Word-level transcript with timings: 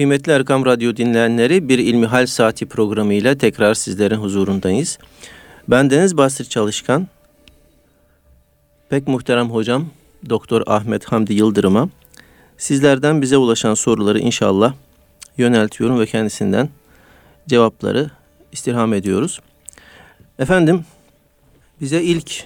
Kıymetli 0.00 0.32
Erkam 0.32 0.66
Radyo 0.66 0.96
dinleyenleri 0.96 1.68
bir 1.68 1.78
İlmihal 1.78 2.26
Saati 2.26 2.66
programıyla 2.66 3.38
tekrar 3.38 3.74
sizlerin 3.74 4.16
huzurundayız. 4.16 4.98
Ben 5.68 5.90
Deniz 5.90 6.16
Basri 6.16 6.48
Çalışkan, 6.48 7.08
pek 8.88 9.08
muhterem 9.08 9.50
hocam 9.50 9.86
Doktor 10.28 10.62
Ahmet 10.66 11.04
Hamdi 11.04 11.34
Yıldırım'a 11.34 11.88
sizlerden 12.58 13.22
bize 13.22 13.36
ulaşan 13.36 13.74
soruları 13.74 14.18
inşallah 14.18 14.74
yöneltiyorum 15.36 16.00
ve 16.00 16.06
kendisinden 16.06 16.68
cevapları 17.48 18.10
istirham 18.52 18.94
ediyoruz. 18.94 19.40
Efendim 20.38 20.84
bize 21.80 22.02
ilk 22.02 22.44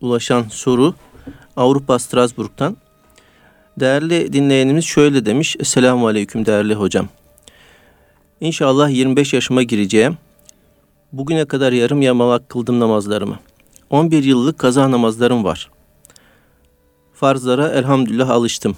ulaşan 0.00 0.42
soru 0.50 0.94
Avrupa 1.56 1.98
Strasbourg'tan. 1.98 2.76
Değerli 3.80 4.32
dinleyenimiz 4.32 4.84
şöyle 4.84 5.26
demiş. 5.26 5.56
Esselamu 5.60 6.06
Aleyküm 6.06 6.46
değerli 6.46 6.74
hocam. 6.74 7.08
İnşallah 8.40 8.90
25 8.90 9.32
yaşıma 9.32 9.62
gireceğim. 9.62 10.16
Bugüne 11.12 11.44
kadar 11.44 11.72
yarım 11.72 12.02
yamalak 12.02 12.48
kıldım 12.48 12.80
namazlarımı. 12.80 13.38
11 13.90 14.24
yıllık 14.24 14.58
kaza 14.58 14.90
namazlarım 14.90 15.44
var. 15.44 15.70
Farzlara 17.14 17.68
elhamdülillah 17.68 18.30
alıştım. 18.30 18.76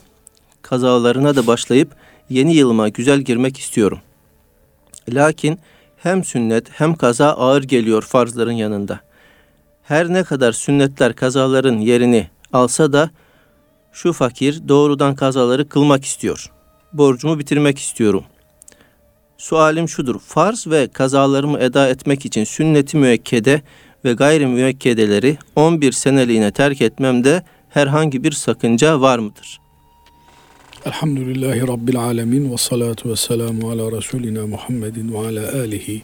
Kazalarına 0.63 1.37
da 1.37 1.47
başlayıp 1.47 1.91
yeni 2.31 2.55
yılıma 2.55 2.89
güzel 2.89 3.21
girmek 3.21 3.59
istiyorum. 3.59 3.99
Lakin 5.09 5.59
hem 5.97 6.25
sünnet 6.25 6.67
hem 6.71 6.95
kaza 6.95 7.29
ağır 7.29 7.63
geliyor 7.63 8.03
farzların 8.03 8.53
yanında. 8.53 9.01
Her 9.83 10.09
ne 10.09 10.25
kadar 10.25 10.53
sünnetler 10.53 11.13
kazaların 11.13 11.79
yerini 11.79 12.29
alsa 12.53 12.93
da 12.93 13.11
şu 13.97 14.13
fakir 14.13 14.69
doğrudan 14.69 15.15
kazaları 15.15 15.69
kılmak 15.69 16.05
istiyor. 16.05 16.53
Borcumu 16.93 17.39
bitirmek 17.39 17.79
istiyorum. 17.79 18.25
Sualim 19.39 19.89
şudur. 19.89 20.21
Farz 20.21 20.67
ve 20.67 20.89
kazalarımı 20.89 21.59
eda 21.59 21.89
etmek 21.89 22.27
için 22.27 22.45
sünneti 22.45 22.97
müekkede 22.97 23.63
ve 24.05 24.13
gayri 24.13 24.47
müekkedeleri 24.47 25.39
11 25.57 25.93
seneliğine 25.93 26.51
terk 26.51 26.81
etmemde 26.81 27.43
herhangi 27.69 28.25
bir 28.25 28.33
sakınca 28.33 29.01
var 29.01 29.19
mıdır? 29.19 29.61
Elhamdülillahi 30.87 31.69
Rabbil 31.69 31.99
alemin 32.01 32.53
ve 32.53 32.57
salatu 32.57 33.11
ve 33.11 33.17
selamu 33.17 33.71
ala 33.71 33.93
Resulina 33.93 34.47
Muhammedin 34.47 35.13
ve 35.13 35.19
ala 35.19 35.61
alihi 35.61 36.03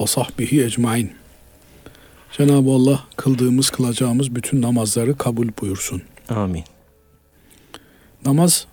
ve 0.00 0.06
sahbihi 0.06 0.64
ecmain. 0.64 1.12
Cenab-ı 2.38 2.70
Allah 2.70 3.04
kıldığımız, 3.16 3.70
kılacağımız 3.70 4.34
bütün 4.34 4.62
namazları 4.62 5.16
kabul 5.16 5.48
buyursun. 5.60 6.02
Amin. 6.28 6.64
Namaz, 8.28 8.66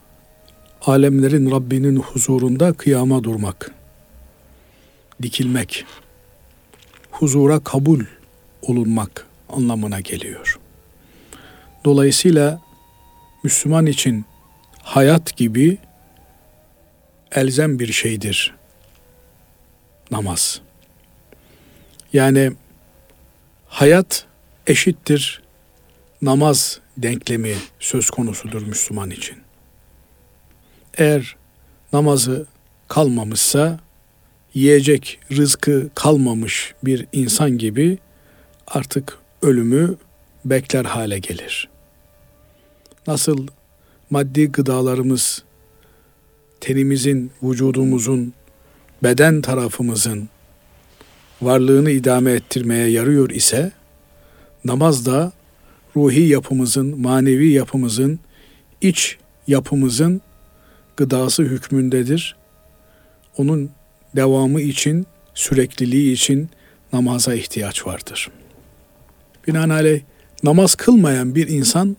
alemlerin 0.81 1.51
Rabbinin 1.51 1.95
huzurunda 1.95 2.73
kıyama 2.73 3.23
durmak, 3.23 3.71
dikilmek, 5.21 5.85
huzura 7.11 7.59
kabul 7.59 8.03
olunmak 8.61 9.27
anlamına 9.49 9.99
geliyor. 9.99 10.59
Dolayısıyla 11.85 12.61
Müslüman 13.43 13.85
için 13.85 14.25
hayat 14.83 15.37
gibi 15.37 15.77
elzem 17.31 17.79
bir 17.79 17.91
şeydir 17.91 18.55
namaz. 20.11 20.61
Yani 22.13 22.51
hayat 23.67 24.25
eşittir 24.67 25.41
namaz 26.21 26.79
denklemi 26.97 27.55
söz 27.79 28.09
konusudur 28.09 28.61
Müslüman 28.61 29.09
için. 29.09 29.44
Eğer 30.97 31.35
namazı 31.93 32.45
kalmamışsa 32.87 33.79
yiyecek 34.53 35.19
rızkı 35.31 35.89
kalmamış 35.95 36.73
bir 36.83 37.07
insan 37.11 37.57
gibi 37.57 37.97
artık 38.67 39.17
ölümü 39.41 39.95
bekler 40.45 40.85
hale 40.85 41.19
gelir. 41.19 41.69
Nasıl 43.07 43.47
maddi 44.09 44.51
gıdalarımız 44.51 45.43
tenimizin, 46.61 47.31
vücudumuzun, 47.43 48.33
beden 49.03 49.41
tarafımızın 49.41 50.29
varlığını 51.41 51.91
idame 51.91 52.31
ettirmeye 52.31 52.87
yarıyor 52.87 53.29
ise 53.29 53.71
namaz 54.65 55.05
da 55.05 55.31
ruhi 55.95 56.21
yapımızın, 56.21 57.01
manevi 57.01 57.51
yapımızın, 57.51 58.19
iç 58.81 59.17
yapımızın 59.47 60.21
gıdası 60.97 61.43
hükmündedir. 61.43 62.35
Onun 63.37 63.71
devamı 64.15 64.61
için, 64.61 65.07
sürekliliği 65.33 66.13
için 66.13 66.49
namaza 66.93 67.33
ihtiyaç 67.33 67.87
vardır. 67.87 68.29
Binaenaleyh 69.47 70.01
namaz 70.43 70.75
kılmayan 70.75 71.35
bir 71.35 71.47
insan 71.47 71.97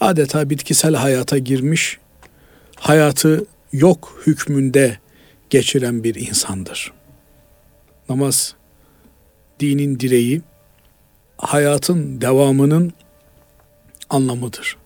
adeta 0.00 0.50
bitkisel 0.50 0.94
hayata 0.94 1.38
girmiş, 1.38 1.98
hayatı 2.76 3.46
yok 3.72 4.22
hükmünde 4.26 4.98
geçiren 5.50 6.04
bir 6.04 6.14
insandır. 6.14 6.92
Namaz 8.08 8.54
dinin 9.60 10.00
direği, 10.00 10.42
hayatın 11.38 12.20
devamının 12.20 12.92
anlamıdır. 14.10 14.76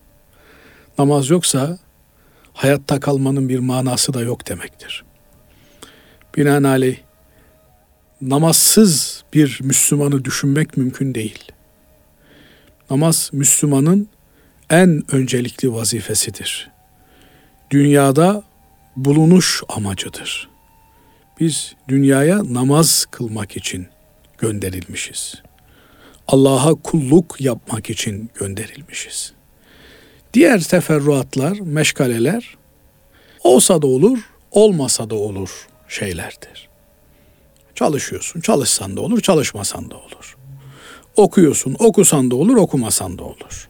Namaz 0.97 1.29
yoksa 1.29 1.79
hayatta 2.53 2.99
kalmanın 2.99 3.49
bir 3.49 3.59
manası 3.59 4.13
da 4.13 4.21
yok 4.21 4.47
demektir. 4.47 5.03
Binaenaleyh 6.37 6.97
namazsız 8.21 9.23
bir 9.33 9.59
Müslümanı 9.63 10.25
düşünmek 10.25 10.77
mümkün 10.77 11.15
değil. 11.15 11.51
Namaz 12.89 13.29
Müslümanın 13.33 14.07
en 14.69 15.03
öncelikli 15.11 15.73
vazifesidir. 15.73 16.71
Dünyada 17.71 18.43
bulunuş 18.95 19.63
amacıdır. 19.69 20.49
Biz 21.39 21.75
dünyaya 21.87 22.53
namaz 22.53 23.05
kılmak 23.11 23.57
için 23.57 23.87
gönderilmişiz. 24.37 25.41
Allah'a 26.27 26.75
kulluk 26.75 27.41
yapmak 27.41 27.89
için 27.89 28.29
gönderilmişiz. 28.39 29.33
Diğer 30.33 30.61
teferruatlar, 30.61 31.59
meşgaleler 31.59 32.57
olsa 33.43 33.81
da 33.81 33.87
olur, 33.87 34.19
olmasa 34.51 35.09
da 35.09 35.15
olur 35.15 35.67
şeylerdir. 35.87 36.69
Çalışıyorsun, 37.75 38.41
çalışsan 38.41 38.97
da 38.97 39.01
olur, 39.01 39.21
çalışmasan 39.21 39.91
da 39.91 39.95
olur. 39.95 40.37
Okuyorsun, 41.15 41.75
okusan 41.79 42.31
da 42.31 42.35
olur, 42.35 42.57
okumasan 42.57 43.17
da 43.17 43.23
olur. 43.23 43.69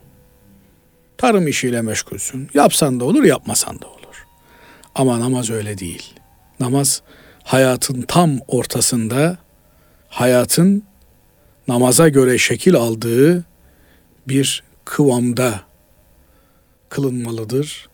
Tarım 1.18 1.48
işiyle 1.48 1.82
meşgulsün, 1.82 2.50
yapsan 2.54 3.00
da 3.00 3.06
olur, 3.06 3.24
yapmasan 3.24 3.82
da 3.82 3.88
olur. 3.88 4.26
Ama 4.96 5.20
namaz 5.20 5.50
öyle 5.50 5.78
değil. 5.78 6.14
Namaz 6.60 7.02
hayatın 7.44 8.02
tam 8.02 8.40
ortasında, 8.48 9.38
hayatın 10.10 10.84
namaza 11.68 12.10
göre 12.10 12.38
şekil 12.38 12.76
aldığı 12.76 13.46
bir 14.28 14.64
kıvamda 14.86 15.69
kılınmalıdır, 16.90 17.90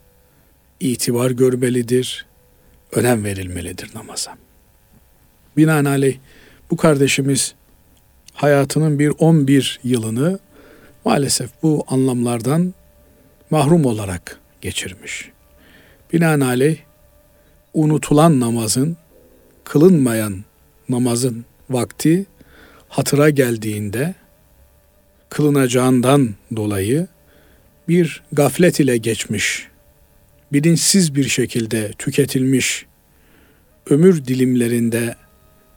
itibar 0.79 1.31
görmelidir, 1.31 2.25
önem 2.91 3.23
verilmelidir 3.23 3.95
namaza. 3.95 4.37
Binaenaleyh 5.57 6.17
bu 6.71 6.77
kardeşimiz 6.77 7.55
hayatının 8.33 8.99
bir 8.99 9.13
11 9.19 9.79
yılını 9.83 10.39
maalesef 11.05 11.49
bu 11.63 11.85
anlamlardan 11.87 12.73
mahrum 13.49 13.85
olarak 13.85 14.39
geçirmiş. 14.61 15.31
Binaenaleyh 16.13 16.77
unutulan 17.73 18.39
namazın, 18.39 18.97
kılınmayan 19.63 20.43
namazın 20.89 21.45
vakti 21.69 22.25
hatıra 22.89 23.29
geldiğinde 23.29 24.15
kılınacağından 25.29 26.35
dolayı 26.55 27.07
bir 27.87 28.23
gaflet 28.31 28.79
ile 28.79 28.97
geçmiş, 28.97 29.67
bilinçsiz 30.53 31.15
bir 31.15 31.27
şekilde 31.29 31.91
tüketilmiş 31.97 32.85
ömür 33.89 34.25
dilimlerinde 34.25 35.15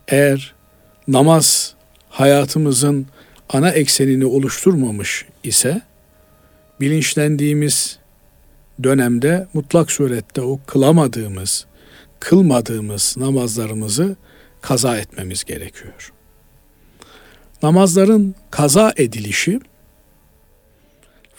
eğer 0.08 0.54
namaz 1.08 1.74
hayatımızın 2.08 3.06
ana 3.48 3.70
eksenini 3.70 4.26
oluşturmamış 4.26 5.24
ise 5.44 5.82
bilinçlendiğimiz 6.80 7.98
dönemde 8.82 9.46
mutlak 9.54 9.90
surette 9.92 10.40
o 10.40 10.60
kılamadığımız, 10.66 11.66
kılmadığımız 12.20 13.16
namazlarımızı 13.18 14.16
kaza 14.60 14.98
etmemiz 14.98 15.44
gerekiyor. 15.44 16.12
Namazların 17.62 18.34
kaza 18.50 18.92
edilişi 18.96 19.60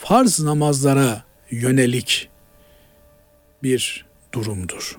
farz 0.03 0.39
namazlara 0.39 1.23
yönelik 1.51 2.29
bir 3.63 4.05
durumdur. 4.33 4.97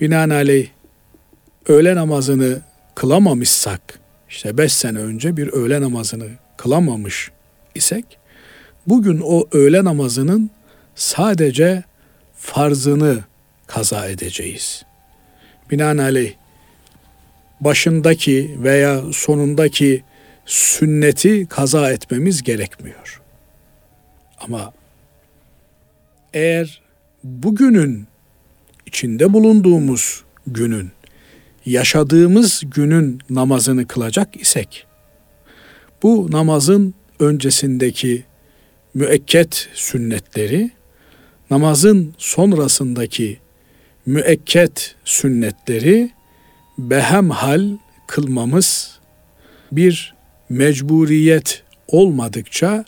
Binaenaleyh 0.00 0.68
öğle 1.68 1.94
namazını 1.94 2.60
kılamamışsak, 2.94 4.00
işte 4.28 4.58
beş 4.58 4.72
sene 4.72 4.98
önce 4.98 5.36
bir 5.36 5.52
öğle 5.52 5.80
namazını 5.80 6.28
kılamamış 6.56 7.30
isek, 7.74 8.18
bugün 8.86 9.20
o 9.24 9.48
öğle 9.52 9.84
namazının 9.84 10.50
sadece 10.94 11.82
farzını 12.36 13.24
kaza 13.66 14.06
edeceğiz. 14.06 14.84
Binaenaleyh 15.70 16.32
başındaki 17.60 18.56
veya 18.62 19.02
sonundaki 19.12 20.02
sünneti 20.46 21.46
kaza 21.46 21.92
etmemiz 21.92 22.42
gerekmiyor. 22.42 23.23
Ama 24.44 24.72
eğer 26.34 26.82
bugünün 27.24 28.06
içinde 28.86 29.32
bulunduğumuz 29.32 30.24
günün 30.46 30.90
yaşadığımız 31.66 32.62
günün 32.66 33.20
namazını 33.30 33.86
kılacak 33.86 34.40
isek 34.40 34.86
bu 36.02 36.28
namazın 36.30 36.94
öncesindeki 37.20 38.24
müekket 38.94 39.68
sünnetleri 39.74 40.70
namazın 41.50 42.14
sonrasındaki 42.18 43.38
müekket 44.06 44.96
sünnetleri 45.04 46.10
behemhal 46.78 47.70
kılmamız 48.06 48.98
bir 49.72 50.14
mecburiyet 50.48 51.62
olmadıkça 51.88 52.84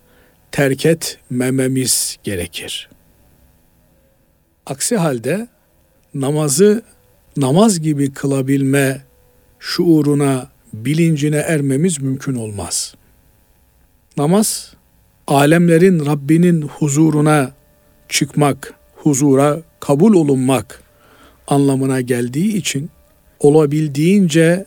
terk 0.57 0.87
etmememiz 0.87 2.17
gerekir. 2.25 2.89
Aksi 4.67 4.97
halde 4.97 5.49
namazı 6.15 6.83
namaz 7.37 7.81
gibi 7.81 8.13
kılabilme 8.13 9.03
şuuruna, 9.59 10.51
bilincine 10.73 11.37
ermemiz 11.37 12.01
mümkün 12.01 12.35
olmaz. 12.35 12.95
Namaz, 14.17 14.75
alemlerin 15.27 16.07
Rabbinin 16.07 16.63
huzuruna 16.63 17.53
çıkmak, 18.09 18.75
huzura 18.97 19.63
kabul 19.81 20.15
olunmak 20.15 20.83
anlamına 21.49 22.01
geldiği 22.01 22.57
için 22.57 22.91
olabildiğince 23.41 24.67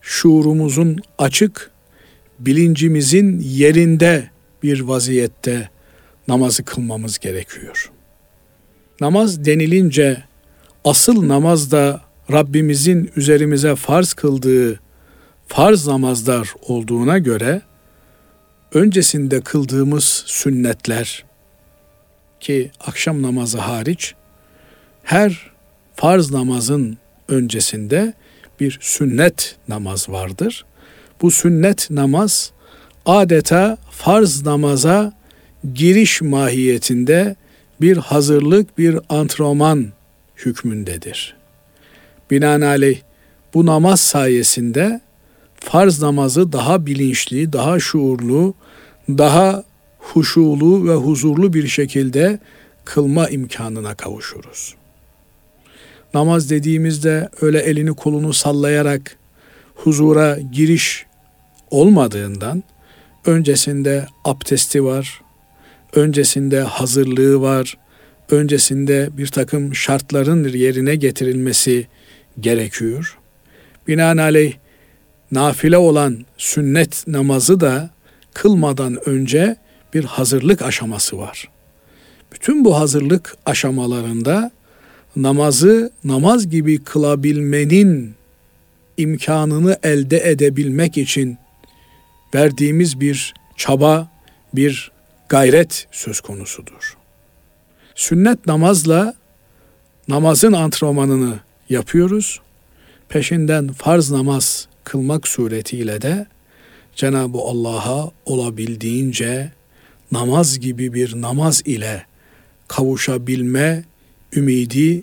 şuurumuzun 0.00 0.96
açık, 1.18 1.70
bilincimizin 2.38 3.40
yerinde 3.40 4.30
bir 4.62 4.80
vaziyette 4.80 5.68
namazı 6.28 6.64
kılmamız 6.64 7.18
gerekiyor. 7.18 7.90
Namaz 9.00 9.44
denilince 9.44 10.22
asıl 10.84 11.28
namaz 11.28 11.72
da 11.72 12.00
Rabbimizin 12.32 13.10
üzerimize 13.16 13.76
farz 13.76 14.12
kıldığı 14.12 14.80
farz 15.46 15.86
namazlar 15.86 16.54
olduğuna 16.62 17.18
göre 17.18 17.62
öncesinde 18.74 19.40
kıldığımız 19.40 20.04
sünnetler 20.26 21.24
ki 22.40 22.70
akşam 22.80 23.22
namazı 23.22 23.58
hariç 23.58 24.14
her 25.02 25.50
farz 25.94 26.30
namazın 26.30 26.98
öncesinde 27.28 28.14
bir 28.60 28.78
sünnet 28.80 29.56
namaz 29.68 30.08
vardır. 30.08 30.64
Bu 31.22 31.30
sünnet 31.30 31.90
namaz 31.90 32.52
adeta 33.06 33.78
farz 33.90 34.46
namaza 34.46 35.12
giriş 35.74 36.22
mahiyetinde 36.22 37.36
bir 37.80 37.96
hazırlık, 37.96 38.78
bir 38.78 38.98
antrenman 39.08 39.86
hükmündedir. 40.36 41.36
Binaenaleyh 42.30 43.00
bu 43.54 43.66
namaz 43.66 44.00
sayesinde 44.00 45.00
farz 45.54 46.02
namazı 46.02 46.52
daha 46.52 46.86
bilinçli, 46.86 47.52
daha 47.52 47.80
şuurlu, 47.80 48.54
daha 49.08 49.64
huşulu 49.98 50.88
ve 50.88 50.94
huzurlu 50.94 51.52
bir 51.52 51.68
şekilde 51.68 52.38
kılma 52.84 53.28
imkanına 53.28 53.94
kavuşuruz. 53.94 54.74
Namaz 56.14 56.50
dediğimizde 56.50 57.28
öyle 57.40 57.58
elini 57.58 57.96
kolunu 57.96 58.32
sallayarak 58.32 59.16
huzura 59.74 60.38
giriş 60.52 61.06
olmadığından 61.70 62.62
öncesinde 63.28 64.06
abdesti 64.24 64.84
var, 64.84 65.20
öncesinde 65.94 66.60
hazırlığı 66.60 67.40
var, 67.40 67.76
öncesinde 68.30 69.08
bir 69.12 69.26
takım 69.26 69.74
şartların 69.74 70.48
yerine 70.48 70.96
getirilmesi 70.96 71.86
gerekiyor. 72.40 73.18
Binaenaleyh 73.88 74.54
nafile 75.32 75.78
olan 75.78 76.24
sünnet 76.38 77.04
namazı 77.06 77.60
da 77.60 77.90
kılmadan 78.34 79.08
önce 79.08 79.56
bir 79.94 80.04
hazırlık 80.04 80.62
aşaması 80.62 81.18
var. 81.18 81.48
Bütün 82.32 82.64
bu 82.64 82.78
hazırlık 82.78 83.36
aşamalarında 83.46 84.50
namazı 85.16 85.92
namaz 86.04 86.48
gibi 86.48 86.84
kılabilmenin 86.84 88.14
imkanını 88.96 89.78
elde 89.82 90.30
edebilmek 90.30 90.98
için 90.98 91.38
verdiğimiz 92.34 93.00
bir 93.00 93.34
çaba, 93.56 94.08
bir 94.54 94.92
gayret 95.28 95.86
söz 95.90 96.20
konusudur. 96.20 96.96
Sünnet 97.94 98.46
namazla 98.46 99.14
namazın 100.08 100.52
antrenmanını 100.52 101.40
yapıyoruz. 101.68 102.40
Peşinden 103.08 103.68
farz 103.68 104.10
namaz 104.10 104.68
kılmak 104.84 105.28
suretiyle 105.28 106.02
de 106.02 106.26
Cenab-ı 106.94 107.38
Allah'a 107.38 108.10
olabildiğince 108.24 109.52
namaz 110.12 110.60
gibi 110.60 110.92
bir 110.92 111.20
namaz 111.20 111.62
ile 111.64 112.06
kavuşabilme 112.68 113.84
ümidi 114.32 115.02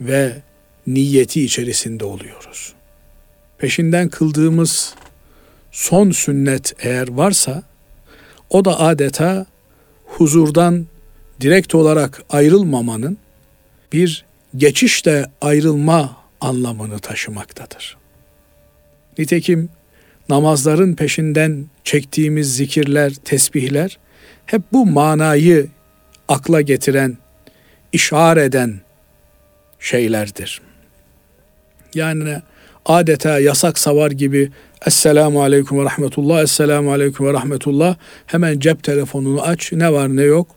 ve 0.00 0.42
niyeti 0.86 1.44
içerisinde 1.44 2.04
oluyoruz. 2.04 2.72
Peşinden 3.58 4.08
kıldığımız 4.08 4.94
son 5.78 6.10
sünnet 6.10 6.74
eğer 6.78 7.08
varsa 7.08 7.62
o 8.50 8.64
da 8.64 8.80
adeta 8.80 9.46
huzurdan 10.04 10.86
direkt 11.40 11.74
olarak 11.74 12.22
ayrılmamanın 12.30 13.18
bir 13.92 14.24
geçişle 14.56 15.26
ayrılma 15.40 16.16
anlamını 16.40 16.98
taşımaktadır. 16.98 17.96
Nitekim 19.18 19.68
namazların 20.28 20.94
peşinden 20.94 21.66
çektiğimiz 21.84 22.56
zikirler, 22.56 23.14
tesbihler 23.14 23.98
hep 24.46 24.62
bu 24.72 24.86
manayı 24.86 25.68
akla 26.28 26.60
getiren, 26.60 27.18
işar 27.92 28.36
eden 28.36 28.80
şeylerdir. 29.80 30.60
Yani 31.94 32.42
adeta 32.88 33.38
yasak 33.38 33.78
savar 33.78 34.10
gibi 34.10 34.50
Esselamu 34.86 35.42
Aleyküm 35.42 35.78
ve 35.78 35.84
Rahmetullah, 35.84 36.42
Esselamu 36.42 36.92
Aleyküm 36.92 37.26
ve 37.26 37.32
Rahmetullah 37.32 37.96
hemen 38.26 38.58
cep 38.58 38.82
telefonunu 38.82 39.42
aç 39.42 39.72
ne 39.72 39.92
var 39.92 40.16
ne 40.16 40.22
yok 40.22 40.48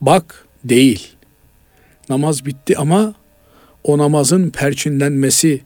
bak 0.00 0.44
değil. 0.64 1.08
Namaz 2.08 2.46
bitti 2.46 2.78
ama 2.78 3.14
o 3.84 3.98
namazın 3.98 4.50
perçinlenmesi 4.50 5.60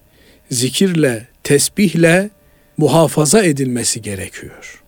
zikirle, 0.51 1.29
tesbihle 1.43 2.31
muhafaza 2.77 3.43
edilmesi 3.43 4.03
gerekiyor. 4.03 4.83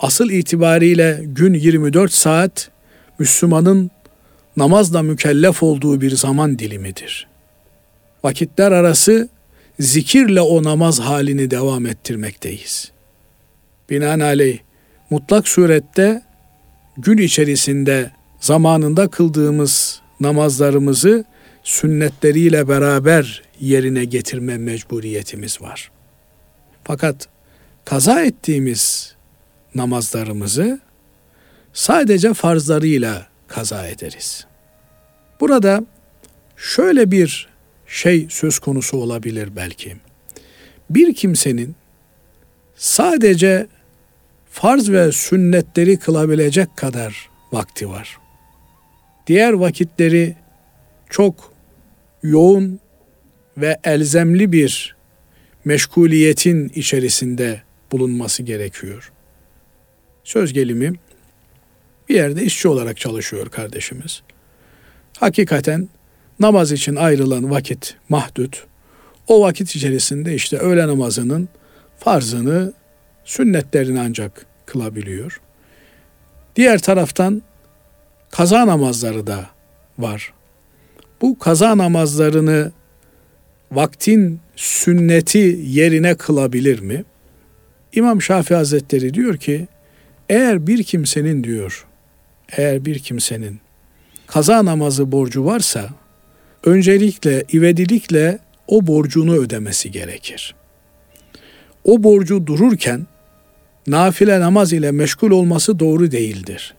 Asıl 0.00 0.30
itibariyle 0.30 1.20
gün 1.24 1.54
24 1.54 2.12
saat 2.12 2.70
Müslümanın 3.18 3.90
namazla 4.56 5.02
mükellef 5.02 5.62
olduğu 5.62 6.00
bir 6.00 6.10
zaman 6.10 6.58
dilimidir. 6.58 7.28
Vakitler 8.24 8.72
arası 8.72 9.28
zikirle 9.80 10.40
o 10.40 10.62
namaz 10.62 11.00
halini 11.00 11.50
devam 11.50 11.86
ettirmekteyiz. 11.86 12.92
Binaenaleyh 13.90 14.58
mutlak 15.10 15.48
surette 15.48 16.22
gün 16.96 17.18
içerisinde 17.18 18.10
zamanında 18.40 19.08
kıldığımız 19.08 20.00
namazlarımızı 20.20 21.24
sünnetleriyle 21.62 22.68
beraber 22.68 23.42
yerine 23.60 24.04
getirme 24.04 24.58
mecburiyetimiz 24.58 25.62
var. 25.62 25.90
Fakat 26.84 27.28
kaza 27.84 28.22
ettiğimiz 28.22 29.14
namazlarımızı 29.74 30.80
sadece 31.72 32.34
farzlarıyla 32.34 33.26
kaza 33.48 33.86
ederiz. 33.86 34.46
Burada 35.40 35.84
şöyle 36.56 37.10
bir 37.10 37.49
şey 37.90 38.26
söz 38.30 38.58
konusu 38.58 38.96
olabilir 38.96 39.48
belki. 39.56 39.96
Bir 40.90 41.14
kimsenin 41.14 41.74
sadece 42.76 43.66
farz 44.50 44.90
ve 44.90 45.12
sünnetleri 45.12 45.98
kılabilecek 45.98 46.76
kadar 46.76 47.30
vakti 47.52 47.88
var. 47.88 48.18
Diğer 49.26 49.52
vakitleri 49.52 50.36
çok 51.10 51.52
yoğun 52.22 52.80
ve 53.56 53.78
elzemli 53.84 54.52
bir 54.52 54.96
meşguliyetin 55.64 56.68
içerisinde 56.68 57.62
bulunması 57.92 58.42
gerekiyor. 58.42 59.12
Söz 60.24 60.52
gelimi 60.52 60.92
bir 62.08 62.14
yerde 62.14 62.42
işçi 62.42 62.68
olarak 62.68 62.96
çalışıyor 62.96 63.48
kardeşimiz. 63.48 64.22
Hakikaten 65.18 65.88
namaz 66.40 66.72
için 66.72 66.96
ayrılan 66.96 67.50
vakit 67.50 67.96
mahdut. 68.08 68.66
O 69.26 69.40
vakit 69.42 69.76
içerisinde 69.76 70.34
işte 70.34 70.58
öğle 70.58 70.86
namazının 70.88 71.48
farzını, 71.98 72.72
sünnetlerini 73.24 74.00
ancak 74.00 74.46
kılabiliyor. 74.66 75.40
Diğer 76.56 76.78
taraftan 76.78 77.42
kaza 78.30 78.66
namazları 78.66 79.26
da 79.26 79.46
var. 79.98 80.32
Bu 81.20 81.38
kaza 81.38 81.78
namazlarını 81.78 82.72
vaktin 83.72 84.40
sünneti 84.56 85.60
yerine 85.64 86.14
kılabilir 86.14 86.80
mi? 86.80 87.04
İmam 87.92 88.22
Şafii 88.22 88.54
Hazretleri 88.54 89.14
diyor 89.14 89.36
ki 89.36 89.68
eğer 90.28 90.66
bir 90.66 90.82
kimsenin 90.82 91.44
diyor 91.44 91.86
eğer 92.56 92.84
bir 92.84 92.98
kimsenin 92.98 93.60
kaza 94.26 94.64
namazı 94.64 95.12
borcu 95.12 95.44
varsa 95.44 95.88
öncelikle 96.64 97.44
ivedilikle 97.52 98.38
o 98.66 98.86
borcunu 98.86 99.36
ödemesi 99.36 99.90
gerekir. 99.90 100.54
O 101.84 102.02
borcu 102.02 102.46
dururken 102.46 103.06
nafile 103.86 104.40
namaz 104.40 104.72
ile 104.72 104.92
meşgul 104.92 105.30
olması 105.30 105.78
doğru 105.78 106.10
değildir. 106.10 106.74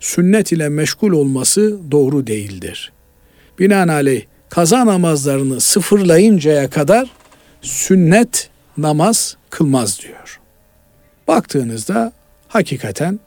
Sünnet 0.00 0.52
ile 0.52 0.68
meşgul 0.68 1.12
olması 1.12 1.78
doğru 1.90 2.26
değildir. 2.26 2.92
Binaenaleyh 3.58 4.22
kaza 4.48 4.86
namazlarını 4.86 5.60
sıfırlayıncaya 5.60 6.70
kadar 6.70 7.10
sünnet 7.62 8.50
namaz 8.78 9.36
kılmaz 9.50 10.00
diyor. 10.00 10.40
Baktığınızda 11.28 12.12
hakikaten 12.48 13.20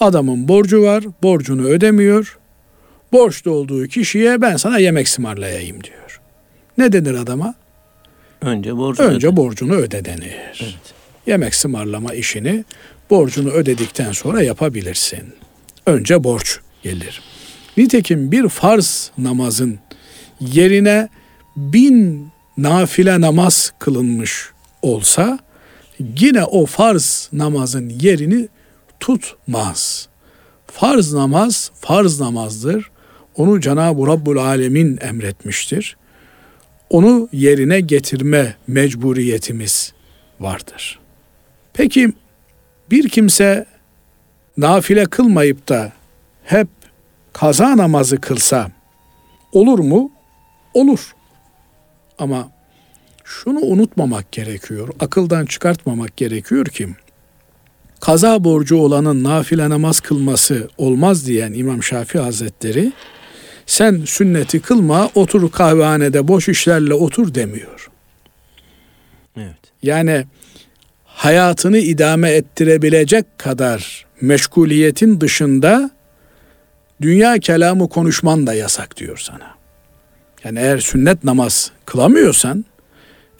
adamın 0.00 0.48
borcu 0.48 0.82
var, 0.82 1.04
borcunu 1.22 1.64
ödemiyor. 1.66 2.37
Borçlu 3.12 3.50
olduğu 3.50 3.86
kişiye 3.86 4.40
ben 4.40 4.56
sana 4.56 4.78
yemek 4.78 5.06
ısmarlayayım 5.06 5.84
diyor. 5.84 6.20
Ne 6.78 6.92
denir 6.92 7.14
adama? 7.14 7.54
Önce 8.42 8.76
borcu 8.76 9.02
Önce 9.02 9.26
öde. 9.28 9.36
borcunu 9.36 9.74
öde 9.74 10.04
denir. 10.04 10.60
Evet. 10.62 10.74
Yemek 11.26 11.52
ısmarlama 11.52 12.14
işini 12.14 12.64
borcunu 13.10 13.50
ödedikten 13.50 14.12
sonra 14.12 14.42
yapabilirsin. 14.42 15.34
Önce 15.86 16.24
borç 16.24 16.58
gelir. 16.82 17.22
Nitekim 17.76 18.32
bir 18.32 18.48
farz 18.48 19.10
namazın 19.18 19.78
yerine 20.40 21.08
bin 21.56 22.28
nafile 22.56 23.20
namaz 23.20 23.72
kılınmış 23.78 24.48
olsa 24.82 25.38
yine 26.18 26.44
o 26.44 26.66
farz 26.66 27.28
namazın 27.32 27.88
yerini 27.88 28.48
tutmaz. 29.00 30.08
Farz 30.66 31.12
namaz 31.12 31.70
farz 31.80 32.20
namazdır. 32.20 32.90
Onu 33.38 33.60
Cenab-ı 33.60 34.06
Rabbul 34.06 34.36
Alemin 34.36 34.98
emretmiştir. 35.00 35.96
Onu 36.90 37.28
yerine 37.32 37.80
getirme 37.80 38.54
mecburiyetimiz 38.66 39.92
vardır. 40.40 40.98
Peki 41.72 42.12
bir 42.90 43.08
kimse 43.08 43.66
nafile 44.56 45.04
kılmayıp 45.04 45.68
da 45.68 45.92
hep 46.44 46.68
kaza 47.32 47.76
namazı 47.76 48.20
kılsa 48.20 48.70
olur 49.52 49.78
mu? 49.78 50.10
Olur. 50.74 51.14
Ama 52.18 52.48
şunu 53.24 53.60
unutmamak 53.60 54.32
gerekiyor, 54.32 54.88
akıldan 55.00 55.46
çıkartmamak 55.46 56.16
gerekiyor 56.16 56.66
ki 56.66 56.88
kaza 58.00 58.44
borcu 58.44 58.76
olanın 58.76 59.24
nafile 59.24 59.70
namaz 59.70 60.00
kılması 60.00 60.68
olmaz 60.78 61.26
diyen 61.26 61.52
İmam 61.52 61.82
Şafii 61.82 62.18
Hazretleri 62.18 62.92
sen 63.68 64.02
sünneti 64.06 64.60
kılma 64.60 65.10
otur 65.14 65.50
kahvehanede 65.50 66.28
boş 66.28 66.48
işlerle 66.48 66.94
otur 66.94 67.34
demiyor. 67.34 67.90
Evet. 69.36 69.56
Yani 69.82 70.24
hayatını 71.04 71.78
idame 71.78 72.30
ettirebilecek 72.30 73.38
kadar 73.38 74.06
meşguliyetin 74.20 75.20
dışında 75.20 75.90
dünya 77.00 77.38
kelamı 77.38 77.88
konuşman 77.88 78.46
da 78.46 78.54
yasak 78.54 78.96
diyor 78.96 79.18
sana. 79.18 79.54
Yani 80.44 80.58
eğer 80.58 80.78
sünnet 80.78 81.24
namaz 81.24 81.70
kılamıyorsan, 81.84 82.64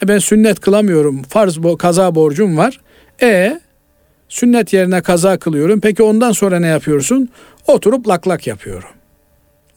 e 0.03 0.09
ben 0.09 0.19
sünnet 0.19 0.61
kılamıyorum, 0.61 1.23
farz 1.23 1.59
bo 1.59 1.77
kaza 1.77 2.15
borcum 2.15 2.57
var. 2.57 2.81
E 3.23 3.61
sünnet 4.29 4.73
yerine 4.73 5.01
kaza 5.01 5.39
kılıyorum. 5.39 5.81
Peki 5.81 6.03
ondan 6.03 6.33
sonra 6.33 6.61
ne 6.61 6.67
yapıyorsun? 6.67 7.29
Oturup 7.67 8.09
lak 8.09 8.29
lak 8.29 8.47
yapıyorum. 8.47 8.98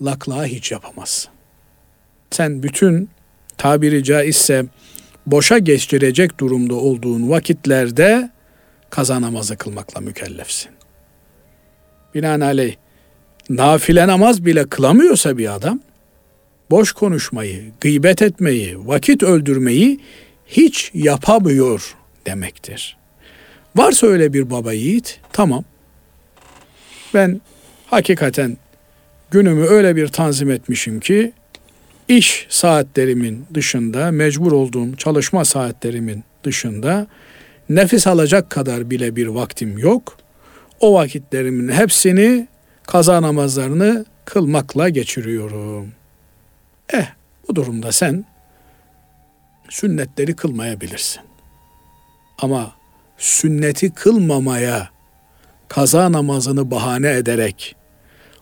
Laklağı 0.01 0.45
hiç 0.45 0.71
yapamazsın. 0.71 1.31
Sen 2.31 2.63
bütün 2.63 3.09
tabiri 3.57 4.03
caizse 4.03 4.65
boşa 5.25 5.57
geçirecek 5.57 6.39
durumda 6.39 6.75
olduğun 6.75 7.29
vakitlerde 7.29 8.29
kaza 8.89 9.21
namazı 9.21 9.57
kılmakla 9.57 10.01
mükellefsin. 10.01 10.71
Binaenaleyh 12.15 12.75
nafile 13.49 14.07
namaz 14.07 14.45
bile 14.45 14.69
kılamıyorsa 14.69 15.37
bir 15.37 15.55
adam 15.55 15.79
boş 16.71 16.91
konuşmayı, 16.91 17.71
gıybet 17.81 18.21
etmeyi, 18.21 18.87
vakit 18.87 19.23
öldürmeyi 19.23 19.99
hiç 20.47 20.91
yapamıyor 20.93 21.95
demektir. 22.25 22.97
Varsa 23.75 24.07
öyle 24.07 24.33
bir 24.33 24.49
baba 24.49 24.73
yiğit 24.73 25.19
tamam. 25.33 25.63
Ben 27.13 27.41
hakikaten 27.85 28.57
günümü 29.31 29.65
öyle 29.65 29.95
bir 29.95 30.07
tanzim 30.07 30.51
etmişim 30.51 30.99
ki 30.99 31.33
iş 32.07 32.47
saatlerimin 32.49 33.45
dışında, 33.53 34.11
mecbur 34.11 34.51
olduğum 34.51 34.95
çalışma 34.95 35.45
saatlerimin 35.45 36.23
dışında 36.43 37.07
nefes 37.69 38.07
alacak 38.07 38.49
kadar 38.49 38.89
bile 38.89 39.15
bir 39.15 39.27
vaktim 39.27 39.77
yok. 39.77 40.17
O 40.79 40.93
vakitlerimin 40.93 41.69
hepsini 41.69 42.47
kaza 42.87 43.21
namazlarını 43.21 44.05
kılmakla 44.25 44.89
geçiriyorum. 44.89 45.91
Eh 46.93 47.05
bu 47.47 47.55
durumda 47.55 47.91
sen 47.91 48.25
sünnetleri 49.69 50.35
kılmayabilirsin. 50.35 51.21
Ama 52.37 52.71
sünneti 53.17 53.93
kılmamaya 53.93 54.89
kaza 55.67 56.11
namazını 56.11 56.71
bahane 56.71 57.09
ederek 57.09 57.75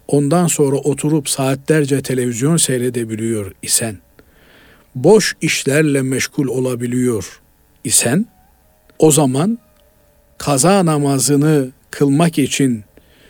ondan 0.09 0.47
sonra 0.47 0.75
oturup 0.75 1.29
saatlerce 1.29 2.01
televizyon 2.01 2.57
seyredebiliyor 2.57 3.51
isen, 3.61 3.97
boş 4.95 5.35
işlerle 5.41 6.01
meşgul 6.01 6.47
olabiliyor 6.47 7.41
isen, 7.83 8.25
o 8.99 9.11
zaman 9.11 9.59
kaza 10.37 10.85
namazını 10.85 11.69
kılmak 11.91 12.39
için 12.39 12.83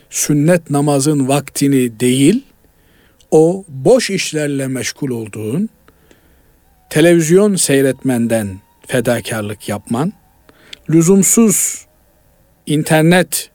sünnet 0.09 0.69
namazın 0.69 1.27
vaktini 1.27 1.99
değil, 1.99 2.43
o 3.31 3.65
boş 3.67 4.09
işlerle 4.09 4.67
meşgul 4.67 5.09
olduğun, 5.09 5.69
televizyon 6.89 7.55
seyretmenden 7.55 8.59
fedakarlık 8.87 9.69
yapman, 9.69 10.13
lüzumsuz 10.89 11.85
internet 12.65 13.48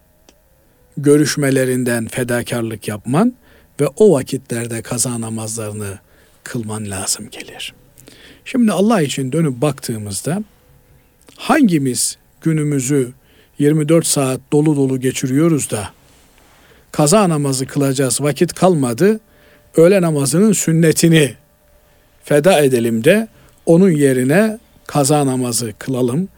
görüşmelerinden 0.96 2.06
fedakarlık 2.06 2.88
yapman 2.88 3.34
ve 3.80 3.86
o 3.96 4.12
vakitlerde 4.12 4.82
kaza 4.82 5.20
namazlarını 5.20 5.98
kılman 6.44 6.90
lazım 6.90 7.30
gelir. 7.30 7.74
Şimdi 8.44 8.72
Allah 8.72 9.02
için 9.02 9.32
dönüp 9.32 9.60
baktığımızda 9.60 10.42
hangimiz 11.36 12.16
günümüzü 12.40 13.12
24 13.58 14.06
saat 14.06 14.40
dolu 14.52 14.76
dolu 14.76 15.00
geçiriyoruz 15.00 15.70
da 15.70 15.90
kaza 16.92 17.28
namazı 17.28 17.66
kılacağız 17.66 18.20
vakit 18.20 18.52
kalmadı 18.52 19.20
öğle 19.76 20.02
namazının 20.02 20.52
sünnetini 20.52 21.34
feda 22.24 22.60
edelim 22.60 23.04
de 23.04 23.28
onun 23.66 23.90
yerine 23.90 24.58
kaza 24.86 25.26
namazı 25.26 25.72
kılalım 25.78 26.28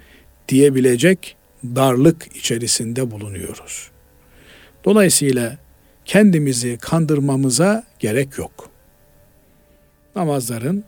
diyebilecek 0.48 1.36
darlık 1.64 2.36
içerisinde 2.36 3.10
bulunuyoruz. 3.10 3.90
Dolayısıyla 4.86 5.56
kendimizi 6.04 6.78
kandırmamıza 6.80 7.84
gerek 7.98 8.38
yok. 8.38 8.70
Namazların 10.16 10.84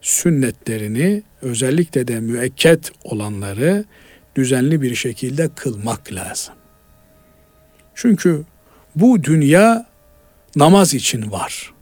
sünnetlerini 0.00 1.22
özellikle 1.42 2.08
de 2.08 2.20
müekket 2.20 2.92
olanları 3.04 3.84
düzenli 4.36 4.82
bir 4.82 4.94
şekilde 4.94 5.48
kılmak 5.48 6.12
lazım. 6.12 6.54
Çünkü 7.94 8.44
bu 8.96 9.24
dünya 9.24 9.86
namaz 10.56 10.94
için 10.94 11.30
var. 11.30 11.72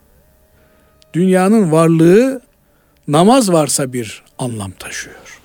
Dünyanın 1.13 1.71
varlığı 1.71 2.41
namaz 3.07 3.51
varsa 3.51 3.93
bir 3.93 4.23
anlam 4.39 4.71
taşıyor. 4.71 5.41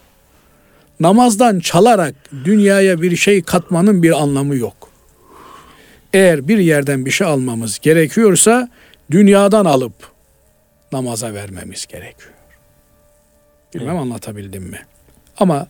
Namazdan 1.01 1.61
çalarak 1.61 2.15
dünyaya 2.45 3.03
bir 3.03 3.17
şey 3.17 3.43
katmanın 3.43 4.03
bir 4.03 4.23
anlamı 4.23 4.57
yok. 4.57 4.84
Eğer 6.15 6.49
bir 6.49 6.59
yerden 6.59 7.07
bir 7.07 7.11
şey 7.11 7.27
almamız 7.27 7.79
gerekiyorsa 7.79 8.69
dünyadan 9.11 9.65
alıp 9.65 9.93
namaza 10.93 11.35
vermemiz 11.35 11.87
gerekiyor. 11.87 12.33
Bilmem 13.75 13.89
Evet. 13.89 14.01
anlatabildim 14.01 14.63
mi? 14.63 14.79
Ama 15.39 15.67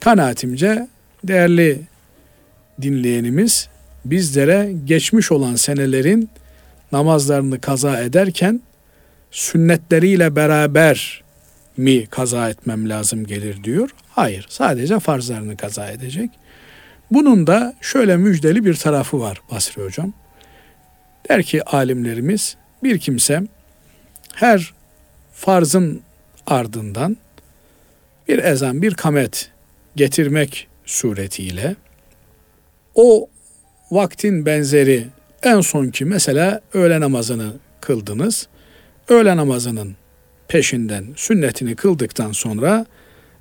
kanaatimce 0.00 0.88
değerli 1.24 1.80
dinleyenimiz 2.82 3.68
bizlere 4.04 4.72
geçmiş 4.84 5.32
olan 5.32 5.54
senelerin 5.54 6.30
namazlarını 6.92 7.60
kaza 7.60 8.00
ederken 8.00 8.60
sünnetleriyle 9.30 10.36
beraber 10.36 11.22
mi 11.76 12.06
kaza 12.06 12.48
etmem 12.48 12.88
lazım 12.88 13.26
gelir 13.26 13.64
diyor. 13.64 13.90
Hayır, 14.10 14.46
sadece 14.48 15.00
farzlarını 15.00 15.56
kaza 15.56 15.90
edecek. 15.90 16.30
Bunun 17.14 17.46
da 17.46 17.74
şöyle 17.80 18.16
müjdeli 18.16 18.64
bir 18.64 18.74
tarafı 18.74 19.20
var 19.20 19.42
Basri 19.50 19.82
Hocam. 19.82 20.12
Der 21.28 21.42
ki 21.42 21.64
alimlerimiz 21.64 22.56
bir 22.82 22.98
kimse 22.98 23.42
her 24.34 24.74
farzın 25.32 26.00
ardından 26.46 27.16
bir 28.28 28.38
ezan, 28.38 28.82
bir 28.82 28.94
kamet 28.94 29.50
getirmek 29.96 30.68
suretiyle 30.86 31.76
o 32.94 33.28
vaktin 33.90 34.46
benzeri 34.46 35.06
en 35.42 35.60
sonki 35.60 36.04
mesela 36.04 36.60
öğle 36.74 37.00
namazını 37.00 37.52
kıldınız. 37.80 38.48
Öğle 39.08 39.36
namazının 39.36 39.96
peşinden 40.48 41.06
sünnetini 41.16 41.76
kıldıktan 41.76 42.32
sonra 42.32 42.86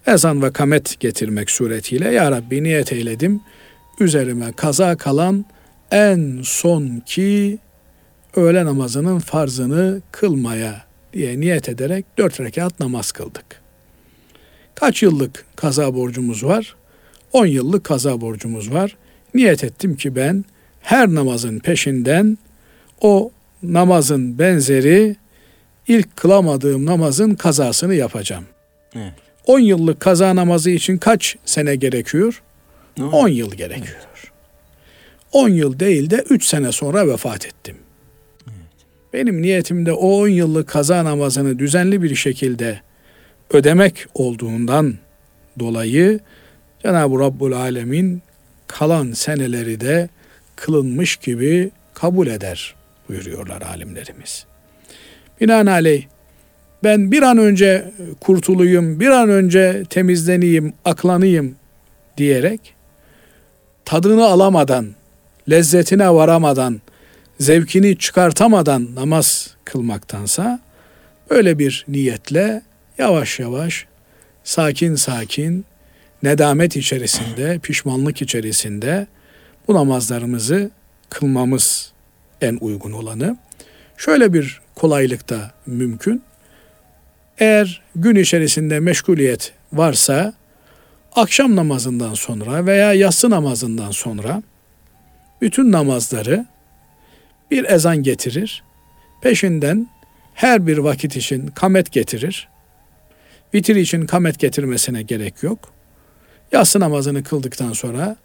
ezan 0.07 0.41
ve 0.41 0.51
kamet 0.51 0.99
getirmek 0.99 1.51
suretiyle 1.51 2.13
Ya 2.13 2.31
Rabbi 2.31 2.63
niyet 2.63 2.93
eyledim. 2.93 3.41
Üzerime 4.01 4.51
kaza 4.51 4.98
kalan 4.98 5.46
en 5.91 6.41
sonki 6.43 7.60
öğle 8.36 8.65
namazının 8.65 9.20
farzını 9.20 10.01
kılmaya 10.12 10.86
diye 11.13 11.39
niyet 11.39 11.70
ederek 11.70 12.05
dört 12.17 12.39
rekat 12.39 12.79
namaz 12.79 13.12
kıldık. 13.12 13.62
Kaç 14.75 15.03
yıllık 15.03 15.46
kaza 15.55 15.96
borcumuz 15.96 16.43
var? 16.43 16.75
10 17.34 17.46
yıllık 17.46 17.84
kaza 17.84 18.22
borcumuz 18.22 18.74
var. 18.74 18.98
Niyet 19.34 19.63
ettim 19.63 19.96
ki 19.96 20.15
ben 20.15 20.46
her 20.81 21.08
namazın 21.08 21.60
peşinden 21.60 22.38
o 23.01 23.31
namazın 23.63 24.39
benzeri 24.39 25.15
ilk 25.88 26.17
kılamadığım 26.17 26.86
namazın 26.86 27.36
kazasını 27.36 27.96
yapacağım. 27.96 28.46
Evet. 28.96 29.13
10 29.46 29.60
yıllık 29.60 30.00
kaza 30.00 30.36
namazı 30.36 30.70
için 30.70 30.98
kaç 30.98 31.36
sene 31.46 31.75
gerekiyor? 31.75 32.41
Ne 32.98 33.03
10 33.03 33.27
yıl 33.27 33.51
gerekiyor. 33.51 34.31
10 35.31 35.50
yıl 35.50 35.79
değil 35.79 36.10
de 36.10 36.24
3 36.29 36.45
sene 36.45 36.71
sonra 36.71 37.07
vefat 37.07 37.45
ettim. 37.45 37.77
Benim 39.13 39.41
niyetimde 39.41 39.93
o 39.93 40.07
10 40.07 40.27
yıllık 40.27 40.67
kaza 40.67 41.05
namazını 41.05 41.60
düzenli 41.60 42.01
bir 42.01 42.15
şekilde 42.15 42.81
ödemek 43.50 44.05
olduğundan 44.13 44.95
dolayı 45.60 46.19
Cenab-ı 46.83 47.19
Rabbul 47.19 47.51
Alemin 47.51 48.21
kalan 48.67 49.12
seneleri 49.12 49.81
de 49.81 50.10
kılınmış 50.55 51.15
gibi 51.15 51.71
kabul 51.93 52.27
eder 52.27 52.75
buyuruyorlar 53.10 53.62
alimlerimiz. 53.62 54.45
Binaenaleyh 55.41 56.03
ben 56.83 57.12
bir 57.12 57.21
an 57.21 57.38
önce 57.38 57.91
kurtulayım, 58.21 59.00
bir 59.00 59.07
an 59.07 59.29
önce 59.29 59.83
temizleneyim, 59.89 60.74
aklanayım 60.86 61.55
diyerek 62.17 62.75
tadını 63.91 64.25
alamadan, 64.25 64.88
lezzetine 65.49 66.10
varamadan, 66.10 66.82
zevkini 67.39 67.97
çıkartamadan 67.97 68.95
namaz 68.95 69.56
kılmaktansa 69.65 70.60
öyle 71.30 71.60
bir 71.60 71.86
niyetle 71.88 72.62
yavaş 72.97 73.39
yavaş, 73.39 73.86
sakin 74.43 74.95
sakin, 74.95 75.65
nedamet 76.23 76.75
içerisinde, 76.75 77.60
pişmanlık 77.60 78.21
içerisinde 78.21 79.08
bu 79.67 79.73
namazlarımızı 79.73 80.71
kılmamız 81.10 81.91
en 82.41 82.58
uygun 82.62 82.91
olanı. 82.91 83.38
Şöyle 83.97 84.34
bir 84.34 84.62
kolaylık 84.75 85.30
da 85.30 85.51
mümkün. 85.65 86.23
Eğer 87.38 87.82
gün 87.95 88.15
içerisinde 88.15 88.80
meşguliyet 88.80 89.54
varsa 89.73 90.34
akşam 91.15 91.56
namazından 91.56 92.13
sonra 92.13 92.65
veya 92.65 92.93
yatsı 92.93 93.30
namazından 93.30 93.91
sonra 93.91 94.43
bütün 95.41 95.71
namazları 95.71 96.45
bir 97.52 97.63
ezan 97.63 98.04
getirir. 98.04 98.63
Peşinden 99.21 99.88
her 100.34 100.67
bir 100.67 100.78
vakit 100.78 101.15
için 101.15 101.47
kamet 101.47 101.91
getirir. 101.91 102.47
Vitir 103.54 103.76
için 103.76 104.06
kamet 104.06 104.39
getirmesine 104.39 105.02
gerek 105.02 105.43
yok. 105.43 105.60
Yatsı 106.52 106.80
namazını 106.80 107.24
kıldıktan 107.24 107.74
sonra 107.74 108.15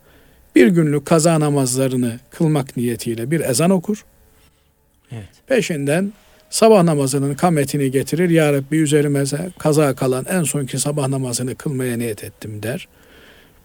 bir 0.54 0.66
günlük 0.66 1.06
kaza 1.06 1.40
namazlarını 1.40 2.18
kılmak 2.30 2.76
niyetiyle 2.76 3.30
bir 3.30 3.40
ezan 3.40 3.70
okur. 3.70 4.04
Evet. 5.12 5.28
Peşinden 5.46 6.12
sabah 6.56 6.82
namazının 6.82 7.34
kametini 7.34 7.90
getirir. 7.90 8.30
Ya 8.30 8.52
Rabbi 8.52 8.76
üzerime 8.76 9.24
kaza 9.58 9.94
kalan 9.94 10.26
en 10.28 10.42
sonki 10.42 10.78
sabah 10.78 11.08
namazını 11.08 11.54
kılmaya 11.54 11.96
niyet 11.96 12.24
ettim 12.24 12.62
der. 12.62 12.88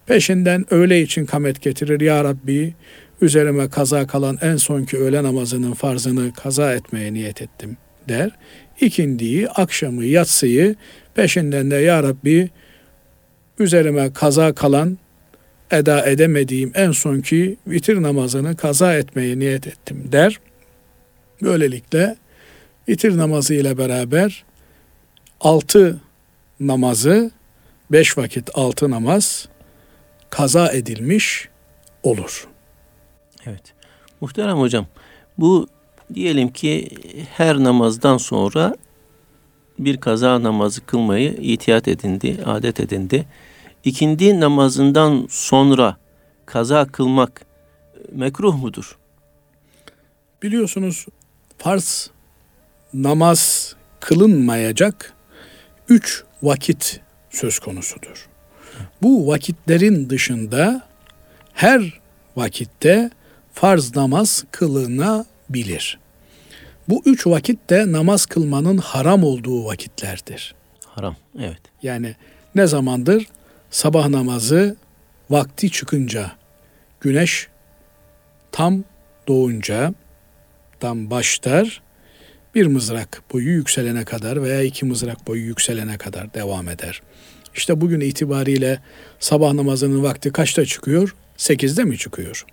Peşinden 0.06 0.74
öğle 0.74 1.02
için 1.02 1.26
kamet 1.26 1.62
getirir. 1.62 2.00
Ya 2.00 2.24
Rabbi 2.24 2.74
üzerime 3.20 3.68
kaza 3.68 4.06
kalan 4.06 4.38
en 4.42 4.56
sonki 4.56 4.98
öğle 4.98 5.22
namazının 5.22 5.72
farzını 5.72 6.32
kaza 6.32 6.74
etmeye 6.74 7.12
niyet 7.12 7.42
ettim 7.42 7.76
der. 8.08 8.30
İkindiyi, 8.80 9.48
akşamı, 9.48 10.04
yatsıyı 10.04 10.74
peşinden 11.14 11.70
de 11.70 11.76
Ya 11.76 12.02
Rabbi 12.02 12.50
üzerime 13.58 14.12
kaza 14.12 14.54
kalan 14.54 14.98
eda 15.70 16.06
edemediğim 16.06 16.72
en 16.74 16.90
sonki 16.90 17.56
vitir 17.66 18.02
namazını 18.02 18.56
kaza 18.56 18.94
etmeye 18.94 19.38
niyet 19.38 19.66
ettim 19.66 20.08
der. 20.12 20.40
Böylelikle 21.42 22.16
vitir 22.88 23.18
namazı 23.18 23.54
ile 23.54 23.78
beraber 23.78 24.44
altı 25.40 26.00
namazı 26.60 27.30
beş 27.92 28.18
vakit 28.18 28.50
altı 28.54 28.90
namaz 28.90 29.48
kaza 30.30 30.72
edilmiş 30.72 31.48
olur. 32.02 32.48
Evet. 33.46 33.74
Muhterem 34.20 34.58
hocam, 34.58 34.86
bu 35.38 35.68
diyelim 36.14 36.52
ki 36.52 36.88
her 37.30 37.58
namazdan 37.58 38.16
sonra 38.16 38.76
bir 39.78 39.96
kaza 39.96 40.42
namazı 40.42 40.86
kılmayı 40.86 41.32
itiyat 41.32 41.88
edindi, 41.88 42.38
adet 42.44 42.80
edindi. 42.80 43.26
İkindi 43.84 44.40
namazından 44.40 45.26
sonra 45.30 45.96
kaza 46.46 46.86
kılmak 46.86 47.46
mekruh 48.12 48.62
mudur? 48.62 48.98
Biliyorsunuz 50.42 51.06
farz 51.58 52.10
namaz 52.94 53.74
kılınmayacak 54.00 55.12
üç 55.88 56.24
vakit 56.42 57.00
söz 57.30 57.58
konusudur. 57.58 58.28
Bu 59.02 59.26
vakitlerin 59.26 60.10
dışında 60.10 60.82
her 61.52 62.00
vakitte 62.36 63.10
farz 63.52 63.96
namaz 63.96 64.44
kılınabilir. 64.50 65.98
Bu 66.88 67.02
üç 67.06 67.26
vakit 67.26 67.70
de 67.70 67.92
namaz 67.92 68.26
kılmanın 68.26 68.78
haram 68.78 69.24
olduğu 69.24 69.64
vakitlerdir. 69.64 70.54
Haram. 70.86 71.16
Evet. 71.38 71.60
Yani 71.82 72.16
ne 72.54 72.66
zamandır? 72.66 73.26
Sabah 73.70 74.08
namazı 74.08 74.76
vakti 75.30 75.70
çıkınca, 75.70 76.32
güneş 77.00 77.48
tam 78.52 78.84
doğunca, 79.28 79.94
tam 80.80 81.10
başlar, 81.10 81.82
bir 82.54 82.66
mızrak 82.66 83.22
boyu 83.32 83.48
yükselene 83.48 84.04
kadar 84.04 84.42
veya 84.42 84.62
iki 84.62 84.84
mızrak 84.84 85.26
boyu 85.26 85.42
yükselene 85.42 85.98
kadar 85.98 86.34
devam 86.34 86.68
eder. 86.68 87.02
İşte 87.54 87.80
bugün 87.80 88.00
itibariyle 88.00 88.80
sabah 89.20 89.52
namazının 89.52 90.02
vakti 90.02 90.32
kaçta 90.32 90.64
çıkıyor? 90.64 91.14
8'de 91.38 91.84
mi 91.84 91.98
çıkıyor? 91.98 92.46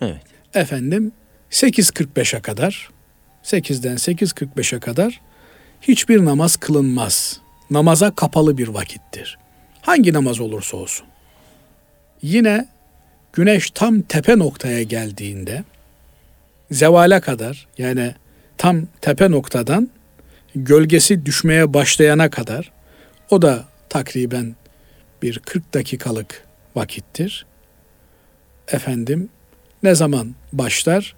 Evet. 0.00 0.20
Efendim 0.54 1.12
8.45'e 1.50 2.40
kadar 2.40 2.90
8'den 3.44 3.96
8.45'e 3.96 4.80
kadar 4.80 5.20
hiçbir 5.80 6.24
namaz 6.24 6.56
kılınmaz. 6.56 7.40
Namaza 7.70 8.14
kapalı 8.14 8.58
bir 8.58 8.68
vakittir. 8.68 9.38
Hangi 9.82 10.12
namaz 10.12 10.40
olursa 10.40 10.76
olsun. 10.76 11.06
Yine 12.22 12.68
güneş 13.32 13.70
tam 13.70 14.02
tepe 14.02 14.38
noktaya 14.38 14.82
geldiğinde 14.82 15.64
zevale 16.70 17.20
kadar 17.20 17.66
yani 17.78 18.14
tam 18.58 18.86
tepe 19.00 19.30
noktadan 19.30 19.90
gölgesi 20.54 21.26
düşmeye 21.26 21.74
başlayana 21.74 22.30
kadar 22.30 22.72
O 23.30 23.42
da 23.42 23.64
takriben 23.88 24.56
bir 25.22 25.38
40 25.38 25.74
dakikalık 25.74 26.44
vakittir. 26.76 27.46
Efendim 28.68 29.28
ne 29.82 29.94
zaman 29.94 30.34
başlar? 30.52 31.16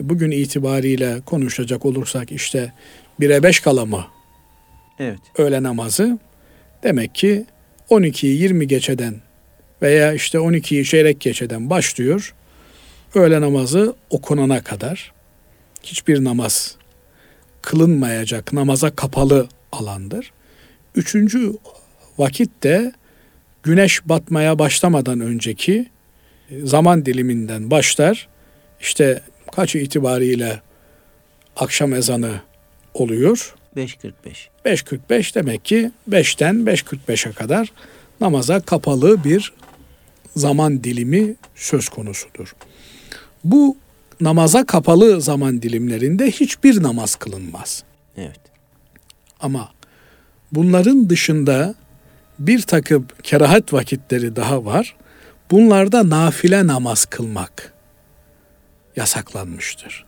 Bugün 0.00 0.30
itibariyle 0.30 1.20
konuşacak 1.26 1.86
olursak 1.86 2.32
işte 2.32 2.72
1'e 3.20 3.42
5 3.42 3.60
kala 3.60 3.84
mı 3.84 4.06
Evet. 4.98 5.18
öğle 5.38 5.62
namazı? 5.62 6.18
Demek 6.82 7.14
ki 7.14 7.46
12'yi 7.90 8.42
20 8.42 8.68
geçeden 8.68 9.14
veya 9.82 10.12
işte 10.12 10.38
12'yi 10.38 10.84
çeyrek 10.84 11.20
geçeden 11.20 11.70
başlıyor. 11.70 12.34
Öğle 13.14 13.40
namazı 13.40 13.96
okunana 14.10 14.62
kadar 14.62 15.12
hiçbir 15.82 16.24
namaz 16.24 16.75
kılınmayacak 17.66 18.52
namaza 18.52 18.90
kapalı 18.90 19.48
alandır. 19.72 20.32
Üçüncü 20.94 21.52
vakit 22.18 22.62
de 22.62 22.92
güneş 23.62 24.08
batmaya 24.08 24.58
başlamadan 24.58 25.20
önceki 25.20 25.86
zaman 26.62 27.06
diliminden 27.06 27.70
başlar. 27.70 28.28
İşte 28.80 29.22
kaçı 29.52 29.78
itibariyle 29.78 30.60
akşam 31.56 31.94
ezanı 31.94 32.40
oluyor. 32.94 33.54
5.45. 33.76 34.12
5.45 34.64 35.34
demek 35.34 35.64
ki 35.64 35.90
5'ten 36.10 36.54
5.45'e 36.54 37.32
kadar 37.32 37.72
namaza 38.20 38.60
kapalı 38.60 39.24
bir 39.24 39.52
zaman 40.36 40.84
dilimi 40.84 41.34
söz 41.54 41.88
konusudur. 41.88 42.54
Bu 43.44 43.76
namaza 44.20 44.66
kapalı 44.66 45.20
zaman 45.20 45.62
dilimlerinde 45.62 46.30
hiçbir 46.30 46.82
namaz 46.82 47.14
kılınmaz. 47.14 47.84
Evet. 48.16 48.40
Ama 49.40 49.70
bunların 50.52 51.08
dışında 51.10 51.74
bir 52.38 52.62
takım 52.62 53.06
kerahat 53.22 53.72
vakitleri 53.72 54.36
daha 54.36 54.64
var. 54.64 54.96
Bunlarda 55.50 56.10
nafile 56.10 56.66
namaz 56.66 57.04
kılmak 57.04 57.72
yasaklanmıştır. 58.96 60.04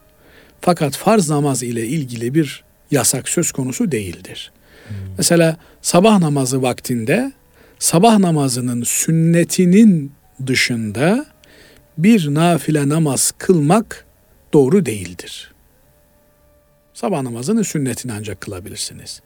Fakat 0.61 0.97
farz 0.97 1.31
namaz 1.31 1.63
ile 1.63 1.87
ilgili 1.87 2.35
bir 2.35 2.65
yasak 2.91 3.29
söz 3.29 3.53
konusu 3.53 3.93
değildir. 3.93 4.53
Mesela 5.19 5.57
sabah 5.83 6.19
namazı 6.19 6.63
vaktinde 6.63 7.33
sabah 7.79 8.19
namazının 8.19 8.83
sünnetinin 8.83 10.13
dışında 10.47 11.27
bir 11.99 12.35
nafile 12.35 12.89
namaz 12.89 13.33
kılmak 13.39 14.07
doğru 14.53 14.87
değildir. 14.87 15.53
Sabah 16.95 17.23
namazının 17.23 17.63
sünnetini 17.63 18.13
ancak 18.13 18.41
kılabilirsiniz. 18.41 19.23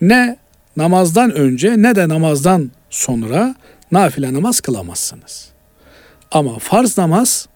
Ne 0.00 0.36
namazdan 0.76 1.32
önce 1.32 1.82
ne 1.82 1.96
de 1.96 2.08
namazdan 2.08 2.70
sonra 2.90 3.54
nafile 3.92 4.34
namaz 4.34 4.60
kılamazsınız. 4.60 5.48
Ama 6.30 6.58
farz 6.58 6.98
namaz, 6.98 7.48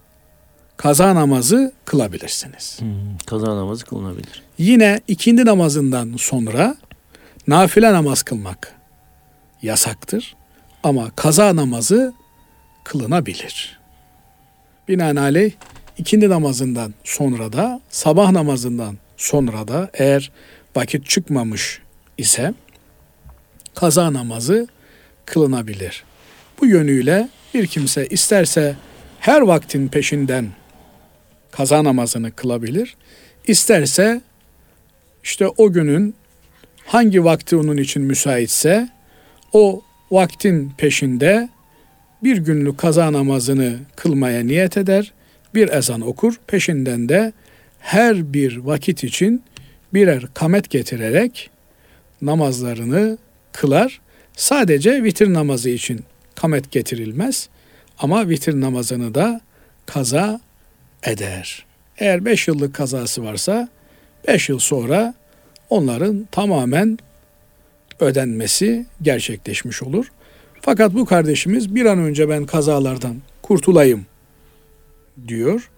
kaza 0.76 1.14
namazı 1.14 1.72
kılabilirsiniz. 1.84 2.80
Hmm, 2.80 3.18
kaza 3.26 3.56
namazı 3.56 3.84
kılınabilir. 3.84 4.42
Yine 4.58 5.00
ikindi 5.08 5.44
namazından 5.44 6.14
sonra 6.18 6.76
nafile 7.48 7.92
namaz 7.92 8.22
kılmak 8.22 8.74
yasaktır. 9.62 10.36
Ama 10.82 11.10
kaza 11.16 11.56
namazı 11.56 12.12
kılınabilir. 12.84 13.77
Binaenaleyh 14.88 15.52
ikindi 15.98 16.28
namazından 16.28 16.94
sonra 17.04 17.52
da 17.52 17.80
sabah 17.90 18.30
namazından 18.30 18.96
sonra 19.16 19.68
da 19.68 19.90
eğer 19.94 20.32
vakit 20.76 21.08
çıkmamış 21.08 21.80
ise 22.18 22.54
kaza 23.74 24.12
namazı 24.12 24.68
kılınabilir. 25.26 26.04
Bu 26.60 26.66
yönüyle 26.66 27.28
bir 27.54 27.66
kimse 27.66 28.06
isterse 28.06 28.76
her 29.20 29.40
vaktin 29.40 29.88
peşinden 29.88 30.48
kaza 31.50 31.84
namazını 31.84 32.32
kılabilir. 32.32 32.96
İsterse 33.46 34.20
işte 35.22 35.48
o 35.48 35.72
günün 35.72 36.14
hangi 36.84 37.24
vakti 37.24 37.56
onun 37.56 37.76
için 37.76 38.02
müsaitse 38.02 38.88
o 39.52 39.82
vaktin 40.10 40.72
peşinde 40.78 41.48
bir 42.24 42.36
günlük 42.36 42.78
kaza 42.78 43.12
namazını 43.12 43.78
kılmaya 43.96 44.44
niyet 44.44 44.76
eder. 44.76 45.12
Bir 45.54 45.68
ezan 45.68 46.00
okur. 46.00 46.34
Peşinden 46.46 47.08
de 47.08 47.32
her 47.80 48.32
bir 48.32 48.56
vakit 48.56 49.04
için 49.04 49.42
birer 49.94 50.24
kamet 50.34 50.70
getirerek 50.70 51.50
namazlarını 52.22 53.18
kılar. 53.52 54.00
Sadece 54.36 55.02
vitir 55.02 55.34
namazı 55.34 55.70
için 55.70 56.00
kamet 56.34 56.70
getirilmez 56.70 57.48
ama 57.98 58.28
vitir 58.28 58.60
namazını 58.60 59.14
da 59.14 59.40
kaza 59.86 60.40
eder. 61.02 61.66
Eğer 61.98 62.24
beş 62.24 62.48
yıllık 62.48 62.74
kazası 62.74 63.24
varsa 63.24 63.68
beş 64.28 64.48
yıl 64.48 64.58
sonra 64.58 65.14
onların 65.70 66.28
tamamen 66.32 66.98
ödenmesi 68.00 68.86
gerçekleşmiş 69.02 69.82
olur. 69.82 70.06
Fakat 70.68 70.94
bu 70.94 71.04
kardeşimiz 71.04 71.74
bir 71.74 71.84
an 71.84 71.98
önce 71.98 72.28
ben 72.28 72.46
kazalardan 72.46 73.16
kurtulayım 73.42 74.06
diyor. 75.28 75.70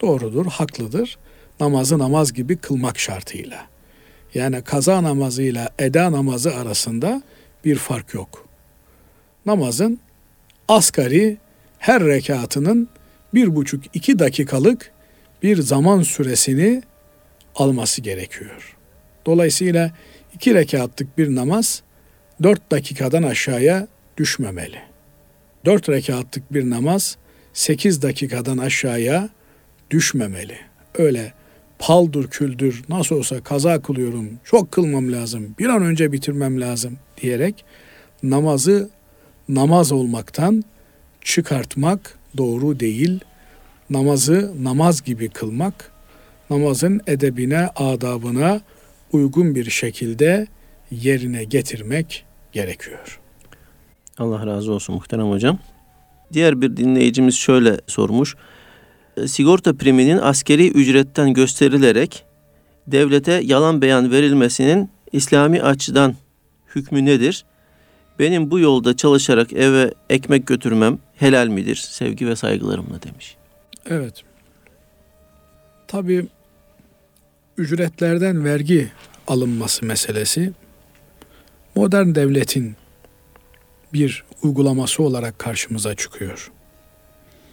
Doğrudur, 0.00 0.46
haklıdır. 0.46 1.18
Namazı 1.60 1.98
namaz 1.98 2.32
gibi 2.32 2.56
kılmak 2.56 2.98
şartıyla. 2.98 3.66
Yani 4.34 4.62
kaza 4.62 5.02
namazıyla 5.02 5.68
eda 5.78 6.12
namazı 6.12 6.54
arasında 6.54 7.22
bir 7.64 7.76
fark 7.76 8.14
yok. 8.14 8.46
Namazın 9.46 10.00
asgari 10.68 11.36
her 11.78 12.04
rekatının 12.04 12.88
bir 13.34 13.56
buçuk 13.56 13.84
iki 13.94 14.18
dakikalık 14.18 14.92
bir 15.42 15.62
zaman 15.62 16.02
süresini 16.02 16.82
alması 17.54 18.02
gerekiyor. 18.02 18.76
Dolayısıyla 19.26 19.92
iki 20.34 20.54
rekatlık 20.54 21.18
bir 21.18 21.34
namaz 21.34 21.82
dört 22.42 22.70
dakikadan 22.70 23.22
aşağıya 23.22 23.88
düşmemeli. 24.18 24.78
Dört 25.64 25.88
rekatlık 25.88 26.52
bir 26.52 26.70
namaz 26.70 27.16
sekiz 27.52 28.02
dakikadan 28.02 28.58
aşağıya 28.58 29.28
düşmemeli. 29.90 30.58
Öyle 30.94 31.32
paldur 31.78 32.26
küldür 32.26 32.82
nasıl 32.88 33.16
olsa 33.16 33.40
kaza 33.42 33.82
kılıyorum 33.82 34.30
çok 34.44 34.72
kılmam 34.72 35.12
lazım 35.12 35.54
bir 35.58 35.66
an 35.66 35.82
önce 35.82 36.12
bitirmem 36.12 36.60
lazım 36.60 36.98
diyerek 37.22 37.64
namazı 38.22 38.90
namaz 39.48 39.92
olmaktan 39.92 40.64
çıkartmak 41.20 42.18
doğru 42.36 42.80
değil. 42.80 43.20
Namazı 43.90 44.64
namaz 44.64 45.02
gibi 45.02 45.28
kılmak, 45.28 45.92
namazın 46.50 47.00
edebine, 47.06 47.66
adabına 47.76 48.60
uygun 49.12 49.54
bir 49.54 49.70
şekilde 49.70 50.46
yerine 50.90 51.44
getirmek 51.44 52.24
gerekiyor. 52.52 53.20
Allah 54.18 54.46
razı 54.46 54.72
olsun 54.72 54.94
muhterem 54.94 55.30
hocam. 55.30 55.58
Diğer 56.32 56.60
bir 56.60 56.76
dinleyicimiz 56.76 57.34
şöyle 57.34 57.80
sormuş. 57.86 58.36
E, 59.16 59.28
Sigorta 59.28 59.76
priminin 59.76 60.18
askeri 60.18 60.70
ücretten 60.70 61.34
gösterilerek 61.34 62.24
devlete 62.86 63.32
yalan 63.32 63.82
beyan 63.82 64.10
verilmesinin 64.10 64.90
İslami 65.12 65.62
açıdan 65.62 66.14
hükmü 66.74 67.04
nedir? 67.04 67.44
Benim 68.18 68.50
bu 68.50 68.58
yolda 68.58 68.96
çalışarak 68.96 69.52
eve 69.52 69.94
ekmek 70.10 70.46
götürmem 70.46 70.98
helal 71.16 71.46
midir? 71.46 71.76
Sevgi 71.76 72.28
ve 72.28 72.36
saygılarımla 72.36 73.02
demiş. 73.02 73.36
Evet. 73.86 74.22
Tabii 75.88 76.26
ücretlerden 77.58 78.44
vergi 78.44 78.92
alınması 79.26 79.86
meselesi 79.86 80.52
modern 81.74 82.14
devletin 82.14 82.76
bir 83.92 84.24
uygulaması 84.42 85.02
olarak 85.02 85.38
karşımıza 85.38 85.94
çıkıyor. 85.94 86.50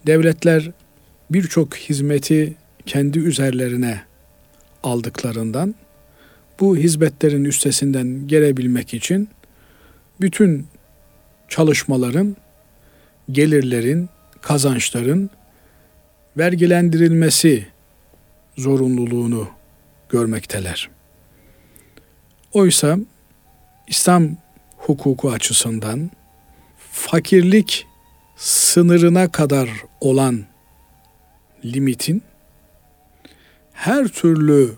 Devletler 0.07 0.71
birçok 1.31 1.75
hizmeti 1.75 2.55
kendi 2.85 3.19
üzerlerine 3.19 4.01
aldıklarından 4.83 5.75
bu 6.59 6.77
hizmetlerin 6.77 7.45
üstesinden 7.45 8.27
gelebilmek 8.27 8.93
için 8.93 9.29
bütün 10.21 10.67
çalışmaların, 11.49 12.35
gelirlerin, 13.31 14.09
kazançların 14.41 15.29
vergilendirilmesi 16.37 17.67
zorunluluğunu 18.57 19.47
görmekteler. 20.09 20.89
Oysa 22.53 22.97
İslam 23.87 24.37
hukuku 24.77 25.31
açısından 25.31 26.11
fakirlik 26.95 27.87
sınırına 28.35 29.31
kadar 29.31 29.69
olan 30.01 30.45
limitin 31.65 32.23
her 33.73 34.07
türlü 34.07 34.71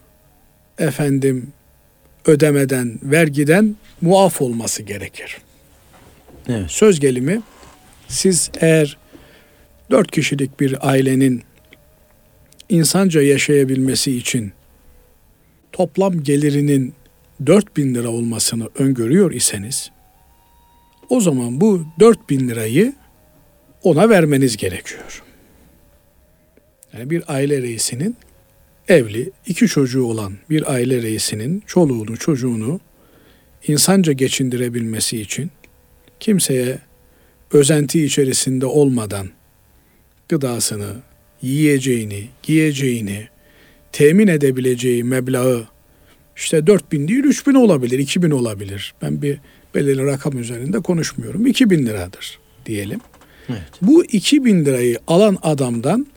efendim 0.77 1.53
ödemeden, 2.25 2.99
vergiden 3.03 3.75
muaf 4.01 4.41
olması 4.41 4.83
gerekir. 4.83 5.37
Evet. 6.49 6.71
Söz 6.71 6.99
gelimi 6.99 7.41
siz 8.07 8.51
eğer 8.59 8.97
dört 9.91 10.11
kişilik 10.11 10.59
bir 10.59 10.89
ailenin 10.89 11.43
insanca 12.69 13.21
yaşayabilmesi 13.21 14.17
için 14.17 14.51
toplam 15.71 16.23
gelirinin 16.23 16.93
4000 17.45 17.95
lira 17.95 18.09
olmasını 18.09 18.69
öngörüyor 18.79 19.31
iseniz 19.31 19.91
o 21.09 21.21
zaman 21.21 21.61
bu 21.61 21.85
4000 21.99 22.49
lirayı 22.49 22.93
ona 23.83 24.09
vermeniz 24.09 24.57
gerekiyor. 24.57 25.23
Yani 26.93 27.09
bir 27.09 27.23
aile 27.27 27.61
reisinin 27.61 28.15
evli, 28.87 29.31
iki 29.45 29.67
çocuğu 29.67 30.03
olan 30.03 30.33
bir 30.49 30.73
aile 30.73 31.01
reisinin 31.01 31.63
çoluğunu, 31.67 32.17
çocuğunu 32.17 32.79
insanca 33.67 34.13
geçindirebilmesi 34.13 35.21
için 35.21 35.51
kimseye 36.19 36.79
özenti 37.51 38.05
içerisinde 38.05 38.65
olmadan 38.65 39.29
gıdasını, 40.29 40.95
yiyeceğini, 41.41 42.27
giyeceğini 42.43 43.27
temin 43.91 44.27
edebileceği 44.27 45.03
meblağı 45.03 45.67
işte 46.35 46.67
4000 46.67 47.07
değil 47.07 47.23
3000 47.23 47.53
olabilir, 47.53 47.99
2000 47.99 48.31
olabilir. 48.31 48.93
Ben 49.01 49.21
bir 49.21 49.39
belirli 49.77 50.05
rakam 50.05 50.37
üzerinde 50.37 50.79
konuşmuyorum. 50.79 51.47
2000 51.47 51.85
liradır 51.85 52.39
diyelim. 52.65 52.99
Evet. 53.49 53.61
Bu 53.81 54.05
2000 54.05 54.65
lirayı 54.65 54.99
alan 55.07 55.37
adamdan 55.41 56.07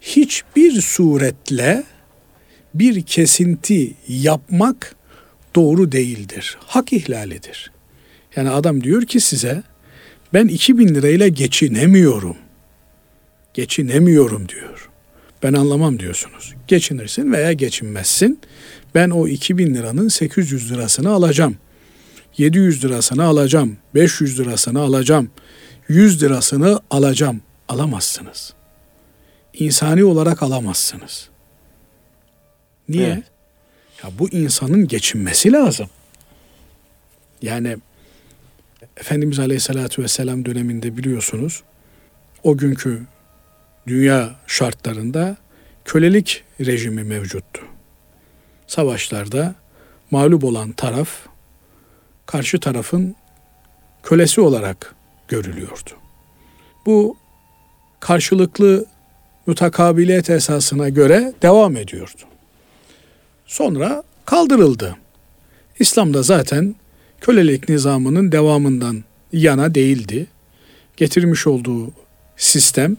hiçbir 0.00 0.80
suretle 0.80 1.84
bir 2.74 3.02
kesinti 3.02 3.94
yapmak 4.08 4.96
doğru 5.54 5.92
değildir. 5.92 6.58
Hak 6.60 6.92
ihlalidir. 6.92 7.72
Yani 8.36 8.50
adam 8.50 8.84
diyor 8.84 9.02
ki 9.02 9.20
size 9.20 9.62
ben 10.34 10.48
2000 10.48 10.94
lirayla 10.94 11.28
geçinemiyorum. 11.28 12.36
Geçinemiyorum 13.54 14.48
diyor. 14.48 14.88
Ben 15.42 15.52
anlamam 15.52 15.98
diyorsunuz. 15.98 16.54
Geçinirsin 16.66 17.32
veya 17.32 17.52
geçinmezsin. 17.52 18.40
Ben 18.94 19.10
o 19.10 19.28
2000 19.28 19.74
liranın 19.74 20.08
800 20.08 20.72
lirasını 20.72 21.10
alacağım. 21.10 21.56
700 22.38 22.84
lirasını 22.84 23.24
alacağım. 23.24 23.76
500 23.94 24.40
lirasını 24.40 24.80
alacağım. 24.80 25.30
100 25.88 26.22
lirasını 26.22 26.80
alacağım. 26.90 27.42
Alamazsınız. 27.68 28.54
İnsani 29.54 30.04
olarak 30.04 30.42
alamazsınız. 30.42 31.28
Niye? 32.88 33.08
Evet. 33.08 33.24
Ya 34.04 34.10
bu 34.18 34.28
insanın 34.28 34.88
geçinmesi 34.88 35.52
lazım. 35.52 35.88
Yani 37.42 37.76
Efendimiz 38.96 39.38
Aleyhisselatü 39.38 40.02
Vesselam 40.02 40.44
döneminde 40.44 40.96
biliyorsunuz 40.96 41.62
o 42.42 42.56
günkü 42.56 43.02
dünya 43.86 44.34
şartlarında 44.46 45.36
kölelik 45.84 46.44
rejimi 46.60 47.04
mevcuttu. 47.04 47.62
Savaşlarda 48.66 49.54
mağlup 50.10 50.44
olan 50.44 50.72
taraf 50.72 51.08
karşı 52.28 52.60
tarafın 52.60 53.14
kölesi 54.02 54.40
olarak 54.40 54.94
görülüyordu. 55.28 55.90
Bu 56.86 57.16
karşılıklı 58.00 58.86
mutakabiliyet 59.46 60.30
esasına 60.30 60.88
göre 60.88 61.32
devam 61.42 61.76
ediyordu. 61.76 62.22
Sonra 63.46 64.02
kaldırıldı. 64.24 64.96
İslam'da 65.78 66.22
zaten 66.22 66.74
kölelik 67.20 67.68
nizamının 67.68 68.32
devamından 68.32 69.04
yana 69.32 69.74
değildi. 69.74 70.26
Getirmiş 70.96 71.46
olduğu 71.46 71.92
sistem 72.36 72.96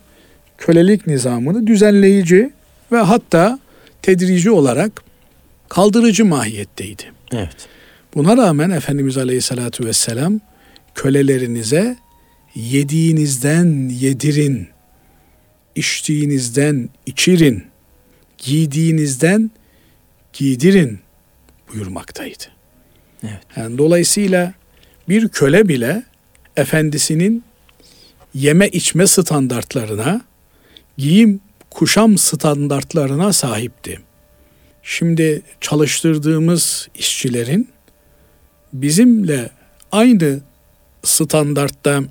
kölelik 0.58 1.08
nizamını 1.08 1.68
düzenleyici 1.68 2.54
ve 2.92 2.98
hatta 2.98 3.60
tedrici 4.02 4.52
olarak 4.52 5.04
kaldırıcı 5.70 6.26
mahiyetteydi. 6.26 7.04
Evet. 7.32 7.68
Buna 8.16 8.38
rağmen 8.38 8.70
Efendimiz 8.70 9.18
Aleyhisselatü 9.18 9.86
Vesselam 9.86 10.40
kölelerinize 10.96 11.98
yediğinizden 12.56 13.90
yedirin, 13.90 14.68
içtiğinizden 15.76 16.90
içirin, 17.06 17.64
giydiğinizden 18.38 19.52
giydirin 20.34 21.00
buyurmaktaydı. 21.74 22.44
Evet. 23.24 23.40
Yani 23.56 23.78
dolayısıyla 23.78 24.54
bir 25.10 25.30
köle 25.30 25.68
bile 25.68 26.04
efendisinin 26.58 27.44
yeme 28.34 28.68
içme 28.68 29.08
standartlarına, 29.08 30.22
giyim 30.98 31.42
kuşam 31.70 32.18
standartlarına 32.18 33.34
sahipti. 33.34 34.00
Şimdi 34.84 35.42
çalıştırdığımız 35.62 36.88
işçilerin 36.96 37.70
bizimle 38.74 39.50
aynı 39.92 40.40
standartta 41.04 42.04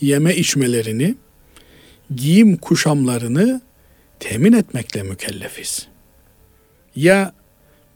yeme 0.00 0.36
içmelerini, 0.36 1.14
giyim 2.14 2.56
kuşamlarını 2.56 3.60
temin 4.20 4.52
etmekle 4.52 5.02
mükellefiz. 5.02 5.88
Ya 6.96 7.32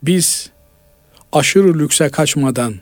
biz 0.03 0.51
aşırı 1.33 1.79
lükse 1.79 2.09
kaçmadan 2.09 2.75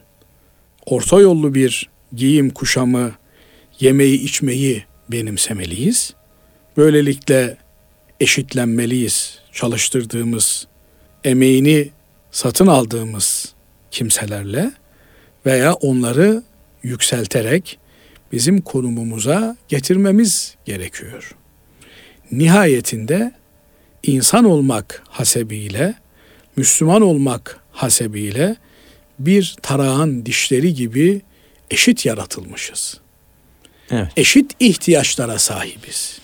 orta 0.87 1.21
yollu 1.21 1.55
bir 1.55 1.91
giyim 2.15 2.51
kuşamı, 2.51 3.13
yemeği 3.81 4.21
içmeyi 4.21 4.85
benimsemeliyiz. 5.09 6.15
Böylelikle 6.77 7.57
eşitlenmeliyiz 8.21 9.39
çalıştırdığımız, 9.53 10.67
emeğini 11.25 11.91
satın 12.31 12.67
aldığımız 12.67 13.55
kimselerle 13.91 14.73
veya 15.47 15.73
onları 15.73 16.43
yükselterek 16.83 17.79
bizim 18.33 18.61
konumumuza 18.61 19.57
getirmemiz 19.69 20.55
gerekiyor. 20.65 21.37
Nihayetinde 22.33 23.33
insan 24.03 24.45
olmak 24.45 25.03
hasebiyle, 25.09 25.95
Müslüman 26.57 27.03
olmak 27.03 27.61
hasebiyle 27.73 28.57
bir 29.19 29.57
tarağın 29.63 30.27
dişleri 30.27 30.75
gibi 30.75 31.21
eşit 31.71 32.07
yaratılmışız. 32.07 33.01
Evet. 33.91 34.13
Eşit 34.17 34.53
ihtiyaçlara 34.61 35.39
sahibiz. 35.39 36.21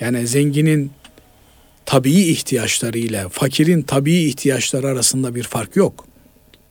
Yani 0.00 0.26
zenginin 0.26 0.92
tabii 1.86 2.20
ihtiyaçları 2.20 2.98
ile 2.98 3.28
fakirin 3.28 3.82
tabii 3.82 4.14
ihtiyaçları 4.14 4.86
arasında 4.86 5.34
bir 5.34 5.42
fark 5.42 5.76
yok. 5.76 6.11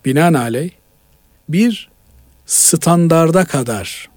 Binaenaleyh 0.06 0.72
bir 1.50 1.90
standarda 2.46 3.46
kadar 3.46 4.10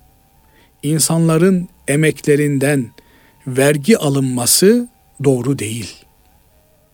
insanların 0.82 1.68
emeklerinden 1.88 2.90
vergi 3.46 3.98
alınması 3.98 4.88
doğru 5.24 5.58
değil. 5.58 6.04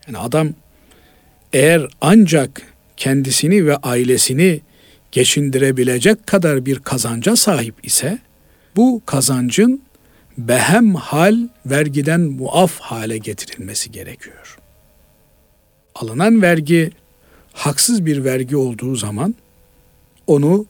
Yani 0.06 0.18
adam 0.18 0.48
eğer 1.52 1.88
ancak 2.00 2.62
kendisini 2.96 3.66
ve 3.66 3.76
ailesini 3.76 4.60
geçindirebilecek 5.12 6.26
kadar 6.26 6.66
bir 6.66 6.78
kazanca 6.78 7.36
sahip 7.36 7.74
ise 7.82 8.18
bu 8.76 9.02
kazancın 9.06 9.82
behem 10.38 10.94
hal 10.94 11.48
vergiden 11.66 12.20
muaf 12.20 12.80
hale 12.80 13.18
getirilmesi 13.18 13.92
gerekiyor. 13.92 14.58
Alınan 15.94 16.42
vergi 16.42 16.90
haksız 17.52 18.06
bir 18.06 18.24
vergi 18.24 18.56
olduğu 18.56 18.96
zaman 18.96 19.34
onu 20.26 20.66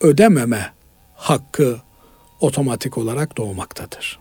ödememe 0.00 0.72
hakkı 1.14 1.80
otomatik 2.40 2.98
olarak 2.98 3.36
doğmaktadır. 3.36 4.18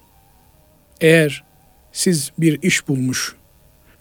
Eğer 1.01 1.43
siz 1.91 2.31
bir 2.37 2.61
iş 2.61 2.87
bulmuş 2.87 3.35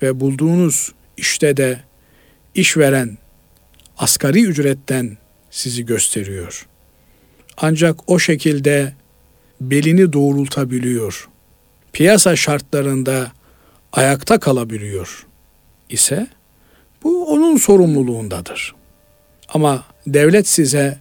ve 0.02 0.20
bulduğunuz 0.20 0.92
işte 1.16 1.56
de 1.56 1.80
işveren 2.54 3.18
asgari 3.98 4.44
ücretten 4.44 5.18
sizi 5.50 5.86
gösteriyor. 5.86 6.66
Ancak 7.56 8.10
o 8.10 8.18
şekilde 8.18 8.94
belini 9.60 10.12
doğrultabiliyor. 10.12 11.28
Piyasa 11.92 12.36
şartlarında 12.36 13.32
ayakta 13.92 14.40
kalabiliyor 14.40 15.26
ise 15.88 16.26
bu 17.04 17.26
onun 17.26 17.56
sorumluluğundadır. 17.56 18.74
Ama 19.48 19.84
devlet 20.06 20.48
size 20.48 20.98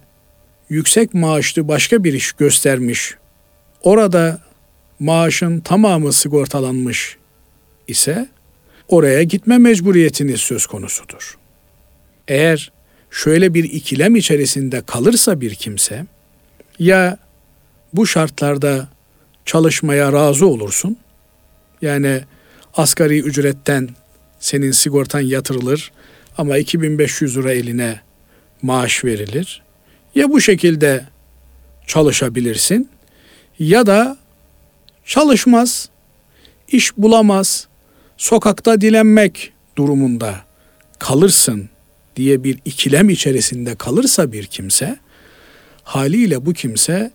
yüksek 0.68 1.14
maaşlı 1.14 1.68
başka 1.68 2.04
bir 2.04 2.12
iş 2.12 2.32
göstermiş. 2.32 3.14
Orada 3.82 4.40
maaşın 4.98 5.60
tamamı 5.60 6.12
sigortalanmış 6.12 7.16
ise 7.88 8.28
oraya 8.88 9.22
gitme 9.22 9.58
mecburiyetiniz 9.58 10.40
söz 10.40 10.66
konusudur. 10.66 11.38
Eğer 12.28 12.72
şöyle 13.10 13.54
bir 13.54 13.64
ikilem 13.64 14.16
içerisinde 14.16 14.82
kalırsa 14.82 15.40
bir 15.40 15.54
kimse 15.54 16.06
Ya 16.78 17.18
bu 17.92 18.06
şartlarda 18.06 18.88
çalışmaya 19.44 20.12
razı 20.12 20.46
olursun. 20.46 20.96
Yani 21.82 22.20
asgari 22.74 23.18
ücretten 23.18 23.88
senin 24.42 24.70
sigortan 24.70 25.20
yatırılır 25.20 25.92
ama 26.38 26.58
2500 26.58 27.36
lira 27.36 27.52
eline 27.52 28.00
maaş 28.62 29.04
verilir. 29.04 29.62
Ya 30.14 30.30
bu 30.30 30.40
şekilde 30.40 31.04
çalışabilirsin 31.86 32.88
ya 33.58 33.86
da 33.86 34.16
çalışmaz, 35.04 35.88
iş 36.68 36.96
bulamaz, 36.96 37.68
sokakta 38.16 38.80
dilenmek 38.80 39.52
durumunda 39.76 40.40
kalırsın 40.98 41.68
diye 42.16 42.44
bir 42.44 42.58
ikilem 42.64 43.10
içerisinde 43.10 43.74
kalırsa 43.74 44.32
bir 44.32 44.46
kimse 44.46 44.98
haliyle 45.84 46.46
bu 46.46 46.52
kimse 46.52 47.10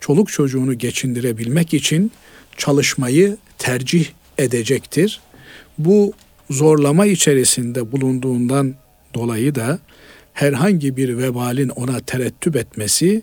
çoluk 0.00 0.32
çocuğunu 0.32 0.74
geçindirebilmek 0.78 1.74
için 1.74 2.12
çalışmayı 2.56 3.36
tercih 3.58 4.06
edecektir. 4.38 5.20
Bu 5.78 6.12
zorlama 6.50 7.06
içerisinde 7.06 7.92
bulunduğundan 7.92 8.74
dolayı 9.14 9.54
da 9.54 9.78
herhangi 10.32 10.96
bir 10.96 11.18
vebalin 11.18 11.68
ona 11.68 12.00
terettüp 12.00 12.56
etmesi 12.56 13.22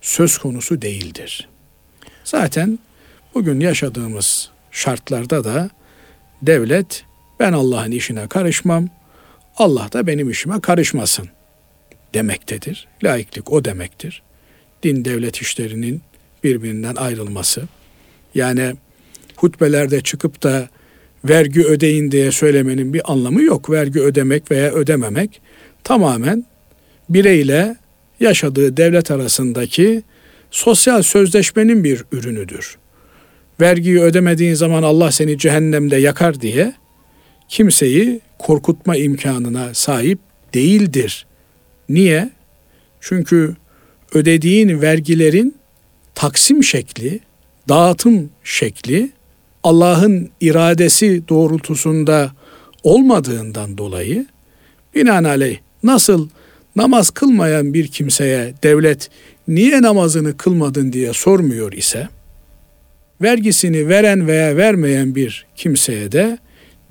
söz 0.00 0.38
konusu 0.38 0.82
değildir. 0.82 1.48
Zaten 2.24 2.78
bugün 3.34 3.60
yaşadığımız 3.60 4.50
şartlarda 4.70 5.44
da 5.44 5.70
devlet 6.42 7.04
ben 7.40 7.52
Allah'ın 7.52 7.90
işine 7.90 8.28
karışmam, 8.28 8.88
Allah 9.56 9.92
da 9.92 10.06
benim 10.06 10.30
işime 10.30 10.60
karışmasın 10.60 11.28
demektedir. 12.14 12.88
Laiklik 13.04 13.52
o 13.52 13.64
demektir. 13.64 14.22
Din 14.82 15.04
devlet 15.04 15.36
işlerinin 15.36 16.02
birbirinden 16.44 16.94
ayrılması. 16.96 17.62
Yani 18.34 18.76
hutbelerde 19.36 20.00
çıkıp 20.00 20.42
da 20.42 20.68
vergi 21.24 21.64
ödeyin 21.64 22.10
diye 22.10 22.32
söylemenin 22.32 22.94
bir 22.94 23.12
anlamı 23.12 23.42
yok. 23.42 23.70
Vergi 23.70 24.00
ödemek 24.00 24.50
veya 24.50 24.72
ödememek 24.72 25.40
tamamen 25.84 26.44
bireyle 27.08 27.76
yaşadığı 28.20 28.76
devlet 28.76 29.10
arasındaki 29.10 30.02
sosyal 30.50 31.02
sözleşmenin 31.02 31.84
bir 31.84 32.04
ürünüdür. 32.12 32.78
Vergiyi 33.60 34.00
ödemediğin 34.00 34.54
zaman 34.54 34.82
Allah 34.82 35.12
seni 35.12 35.38
cehennemde 35.38 35.96
yakar 35.96 36.40
diye 36.40 36.74
kimseyi 37.48 38.20
korkutma 38.38 38.96
imkanına 38.96 39.74
sahip 39.74 40.18
değildir. 40.54 41.26
Niye? 41.88 42.30
Çünkü 43.00 43.56
ödediğin 44.14 44.82
vergilerin 44.82 45.56
taksim 46.14 46.64
şekli, 46.64 47.20
dağıtım 47.68 48.30
şekli 48.44 49.10
Allah'ın 49.62 50.30
iradesi 50.40 51.28
doğrultusunda 51.28 52.32
olmadığından 52.82 53.78
dolayı 53.78 54.26
binaenaleyh 54.94 55.58
nasıl 55.82 56.28
namaz 56.76 57.10
kılmayan 57.10 57.74
bir 57.74 57.88
kimseye 57.88 58.54
devlet 58.62 59.10
niye 59.48 59.82
namazını 59.82 60.36
kılmadın 60.36 60.92
diye 60.92 61.12
sormuyor 61.12 61.72
ise 61.72 62.08
vergisini 63.22 63.88
veren 63.88 64.26
veya 64.26 64.56
vermeyen 64.56 65.14
bir 65.14 65.46
kimseye 65.56 66.12
de 66.12 66.38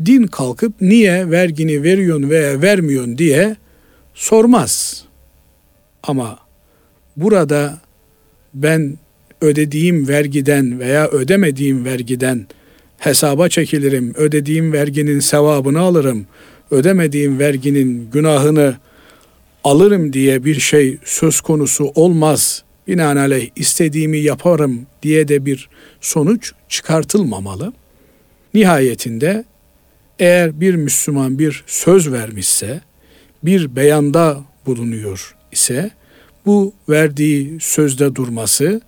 din 0.05 0.27
kalkıp 0.27 0.81
niye 0.81 1.31
vergini 1.31 1.83
veriyorsun 1.83 2.29
veya 2.29 2.61
vermiyorsun 2.61 3.17
diye 3.17 3.55
sormaz. 4.13 5.03
Ama 6.03 6.39
burada 7.17 7.77
ben 8.53 8.97
ödediğim 9.41 10.07
vergiden 10.07 10.79
veya 10.79 11.07
ödemediğim 11.07 11.85
vergiden 11.85 12.47
hesaba 12.97 13.49
çekilirim. 13.49 14.13
Ödediğim 14.15 14.73
verginin 14.73 15.19
sevabını 15.19 15.79
alırım. 15.79 16.27
Ödemediğim 16.71 17.39
verginin 17.39 18.09
günahını 18.11 18.75
alırım 19.63 20.13
diye 20.13 20.45
bir 20.45 20.59
şey 20.59 20.97
söz 21.05 21.41
konusu 21.41 21.91
olmaz. 21.95 22.63
Binaenaleyh 22.87 23.49
istediğimi 23.55 24.17
yaparım 24.17 24.85
diye 25.03 25.27
de 25.27 25.45
bir 25.45 25.69
sonuç 26.01 26.53
çıkartılmamalı. 26.69 27.73
Nihayetinde 28.53 29.45
eğer 30.19 30.61
bir 30.61 30.75
Müslüman 30.75 31.39
bir 31.39 31.63
söz 31.67 32.11
vermişse, 32.11 32.81
bir 33.43 33.75
beyanda 33.75 34.37
bulunuyor 34.65 35.35
ise 35.51 35.91
bu 36.45 36.73
verdiği 36.89 37.57
sözde 37.59 38.15
durması, 38.15 38.81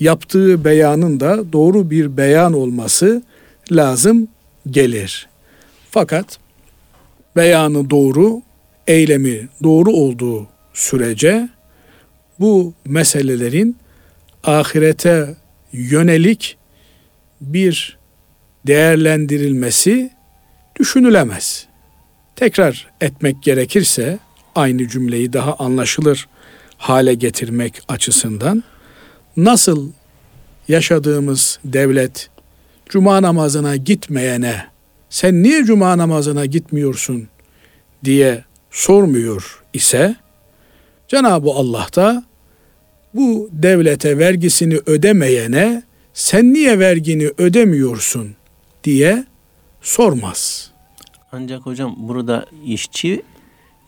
yaptığı 0.00 0.64
beyanın 0.64 1.20
da 1.20 1.52
doğru 1.52 1.90
bir 1.90 2.16
beyan 2.16 2.52
olması 2.52 3.22
lazım 3.72 4.28
gelir. 4.70 5.28
Fakat 5.90 6.38
beyanı 7.36 7.90
doğru, 7.90 8.42
eylemi 8.86 9.48
doğru 9.62 9.90
olduğu 9.90 10.46
sürece 10.74 11.48
bu 12.40 12.74
meselelerin 12.84 13.76
ahirete 14.44 15.36
yönelik 15.72 16.56
bir 17.40 17.98
değerlendirilmesi 18.66 20.10
düşünülemez. 20.78 21.66
Tekrar 22.36 22.90
etmek 23.00 23.42
gerekirse 23.42 24.18
aynı 24.54 24.88
cümleyi 24.88 25.32
daha 25.32 25.54
anlaşılır 25.54 26.28
hale 26.76 27.14
getirmek 27.14 27.82
açısından 27.88 28.64
nasıl 29.36 29.90
yaşadığımız 30.68 31.58
devlet 31.64 32.30
cuma 32.90 33.22
namazına 33.22 33.76
gitmeyene 33.76 34.64
sen 35.10 35.42
niye 35.42 35.64
cuma 35.64 35.98
namazına 35.98 36.46
gitmiyorsun 36.46 37.28
diye 38.04 38.44
sormuyor 38.70 39.62
ise 39.72 40.16
Cenab-ı 41.08 41.50
Allah 41.50 41.86
da 41.96 42.24
bu 43.14 43.48
devlete 43.52 44.18
vergisini 44.18 44.76
ödemeyene 44.86 45.82
sen 46.14 46.52
niye 46.52 46.78
vergini 46.78 47.30
ödemiyorsun 47.38 48.34
diye 48.84 49.24
sormaz. 49.82 50.70
Ancak 51.32 51.66
hocam 51.66 51.94
burada 51.98 52.46
işçi 52.66 53.22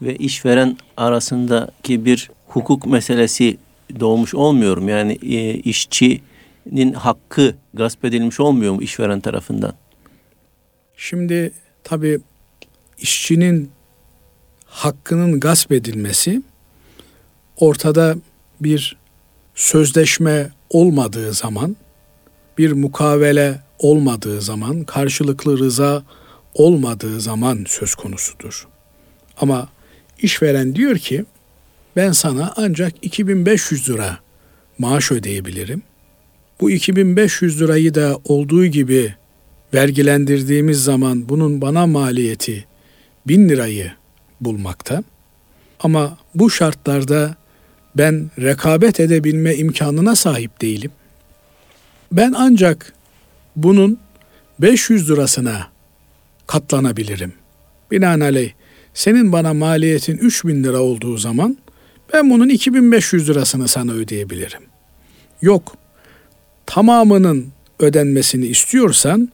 ve 0.02 0.16
işveren 0.16 0.76
arasındaki 0.96 2.04
bir 2.04 2.30
hukuk 2.48 2.86
meselesi 2.86 3.56
doğmuş 4.00 4.34
olmuyor 4.34 4.76
mu? 4.76 4.90
Yani 4.90 5.12
e, 5.12 5.54
işçinin 6.66 6.92
hakkı 6.92 7.54
gasp 7.74 8.04
edilmiş 8.04 8.40
olmuyor 8.40 8.74
mu 8.74 8.82
işveren 8.82 9.20
tarafından? 9.20 9.74
Şimdi 10.96 11.52
tabi 11.84 12.20
işçinin 12.98 13.70
hakkının 14.66 15.40
gasp 15.40 15.72
edilmesi 15.72 16.42
ortada 17.56 18.16
bir 18.60 18.96
sözleşme 19.54 20.50
olmadığı 20.70 21.32
zaman, 21.32 21.76
bir 22.58 22.72
mukavele 22.72 23.60
olmadığı 23.78 24.40
zaman, 24.40 24.84
karşılıklı 24.84 25.58
rıza 25.58 26.02
olmadığı 26.54 27.20
zaman 27.20 27.64
söz 27.68 27.94
konusudur. 27.94 28.68
Ama 29.36 29.68
işveren 30.18 30.74
diyor 30.74 30.98
ki 30.98 31.24
ben 31.96 32.12
sana 32.12 32.52
ancak 32.56 32.92
2500 33.02 33.90
lira 33.90 34.18
maaş 34.78 35.12
ödeyebilirim. 35.12 35.82
Bu 36.62 36.70
2500 36.70 37.60
lirayı 37.60 37.94
da 37.94 38.18
olduğu 38.24 38.66
gibi 38.66 39.14
vergilendirdiğimiz 39.74 40.84
zaman 40.84 41.28
bunun 41.28 41.60
bana 41.60 41.86
maliyeti 41.86 42.64
1000 43.28 43.48
lirayı 43.48 43.92
bulmakta. 44.40 45.04
Ama 45.80 46.18
bu 46.34 46.50
şartlarda 46.50 47.36
ben 47.96 48.30
rekabet 48.38 49.00
edebilme 49.00 49.54
imkanına 49.54 50.16
sahip 50.16 50.60
değilim. 50.60 50.90
Ben 52.12 52.34
ancak 52.36 52.92
bunun 53.56 53.98
500 54.58 55.10
lirasına 55.10 55.66
katlanabilirim. 56.46 57.32
Binaenaleyh 57.90 58.52
senin 58.94 59.32
bana 59.32 59.54
maliyetin 59.54 60.18
3000 60.18 60.64
lira 60.64 60.80
olduğu 60.80 61.16
zaman 61.16 61.58
ben 62.12 62.30
bunun 62.30 62.48
2500 62.48 63.28
lirasını 63.28 63.68
sana 63.68 63.92
ödeyebilirim. 63.92 64.62
Yok. 65.42 65.81
Tamamının 66.66 67.48
ödenmesini 67.80 68.46
istiyorsan 68.46 69.28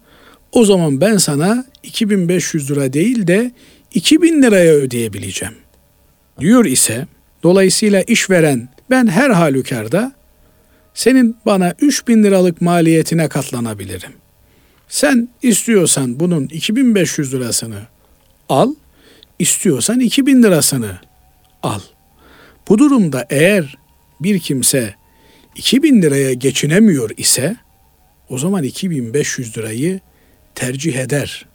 o 0.53 0.65
zaman 0.65 1.01
ben 1.01 1.17
sana 1.17 1.65
2500 1.83 2.71
lira 2.71 2.93
değil 2.93 3.27
de 3.27 3.53
2000 3.95 4.43
liraya 4.43 4.73
ödeyebileceğim. 4.73 5.55
Diyor 6.41 6.65
ise 6.65 7.07
dolayısıyla 7.43 8.03
işveren 8.03 8.69
ben 8.91 9.07
her 9.07 9.31
halükarda 9.31 10.13
senin 10.95 11.37
bana 11.47 11.75
3000 11.81 12.23
liralık 12.23 12.61
maliyetine 12.61 13.29
katlanabilirim. 13.29 14.13
Sen 14.89 15.29
istiyorsan 15.43 16.21
bunun 16.21 16.47
2500 16.47 17.35
lirasını 17.35 17.81
al, 18.49 18.75
istiyorsan 19.39 20.01
2000 20.01 20.43
lirasını 20.43 20.99
al. 21.63 21.81
Bu 22.69 22.79
durumda 22.79 23.27
eğer 23.31 23.79
bir 24.21 24.39
kimse 24.39 24.95
2000 25.59 26.03
liraya 26.03 26.33
geçinemiyor 26.33 27.11
ise 27.17 27.57
o 28.29 28.39
zaman 28.39 28.63
2500 28.65 29.59
lirayı 29.59 30.01
tercih 30.55 30.97
eder 30.97 31.47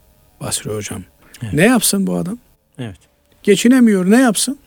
Basri 0.41 0.69
Hocam. 0.69 1.03
Evet. 1.43 1.53
Ne 1.53 1.65
yapsın 1.65 2.07
bu 2.07 2.15
adam? 2.15 2.37
Evet. 2.79 2.97
Geçinemiyor 3.43 4.11
ne 4.11 4.21
yapsın? 4.21 4.59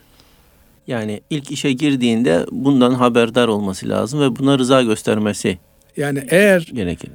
Yani 0.86 1.20
ilk 1.30 1.50
işe 1.50 1.72
girdiğinde 1.72 2.46
bundan 2.52 2.94
haberdar 2.94 3.48
olması 3.48 3.88
lazım 3.88 4.20
ve 4.20 4.36
buna 4.36 4.58
rıza 4.58 4.82
göstermesi 4.82 5.58
Yani 5.96 6.24
eğer 6.30 6.60
gerekir. 6.72 7.10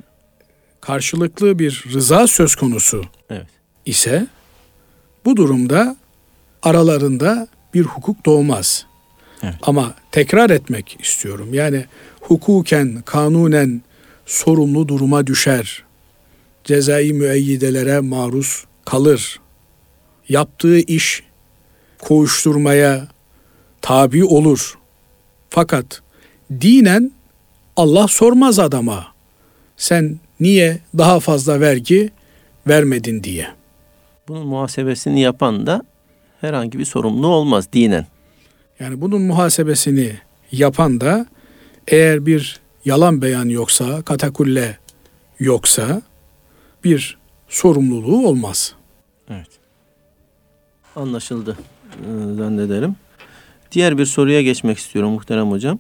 karşılıklı 0.82 1.60
bir 1.60 1.84
rıza 1.94 2.28
söz 2.28 2.56
konusu 2.56 3.04
Evet. 3.30 3.48
ise 3.86 4.28
bu 5.26 5.38
durumda 5.38 5.96
aralarında 6.64 7.48
bir 7.74 7.84
hukuk 7.84 8.26
doğmaz. 8.26 8.86
Evet. 9.44 9.56
Ama 9.62 9.94
tekrar 10.12 10.50
etmek 10.50 10.98
istiyorum. 11.00 11.54
Yani 11.54 11.86
hukuken, 12.22 13.02
kanunen 13.06 13.82
sorumlu 14.26 14.88
duruma 14.88 15.28
düşer. 15.28 15.84
Cezai 16.64 17.14
müeyyidelere 17.14 18.00
maruz 18.00 18.66
kalır. 18.86 19.40
Yaptığı 20.30 20.80
iş 20.80 21.24
koğuşturmaya 22.00 23.08
tabi 23.82 24.26
olur. 24.26 24.78
Fakat 25.50 26.02
dinen 26.62 27.12
Allah 27.78 28.08
sormaz 28.08 28.60
adama. 28.60 29.08
Sen 29.78 30.20
niye 30.40 30.80
daha 30.98 31.20
fazla 31.20 31.60
vergi 31.60 32.10
vermedin 32.68 33.24
diye. 33.24 33.48
Bunun 34.28 34.48
muhasebesini 34.48 35.22
yapan 35.22 35.68
da 35.68 35.82
herhangi 36.42 36.80
bir 36.80 36.86
sorumlu 36.86 37.28
olmaz 37.28 37.68
dinen. 37.74 38.08
Yani 38.82 39.02
bunun 39.02 39.22
muhasebesini 39.22 40.14
yapan 40.52 41.02
da 41.02 41.26
eğer 41.88 42.26
bir 42.26 42.60
yalan 42.86 43.22
beyan 43.22 43.50
yoksa, 43.50 44.02
katakulle 44.02 44.78
yoksa 45.40 46.02
bir 46.84 47.18
sorumluluğu 47.48 48.28
olmaz. 48.28 48.76
Evet. 49.30 49.48
Anlaşıldı 50.96 51.58
e, 52.00 52.34
zannederim. 52.36 52.96
Diğer 53.72 53.98
bir 53.98 54.06
soruya 54.06 54.42
geçmek 54.42 54.78
istiyorum 54.78 55.12
muhterem 55.12 55.52
hocam. 55.52 55.80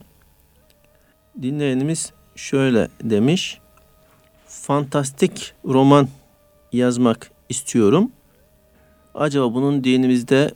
Dinleyenimiz 1.41 2.11
şöyle 2.35 2.87
demiş. 3.03 3.59
Fantastik 4.47 5.53
roman 5.65 6.07
yazmak 6.73 7.31
istiyorum. 7.49 8.11
Acaba 9.15 9.53
bunun 9.53 9.83
dinimizde 9.83 10.51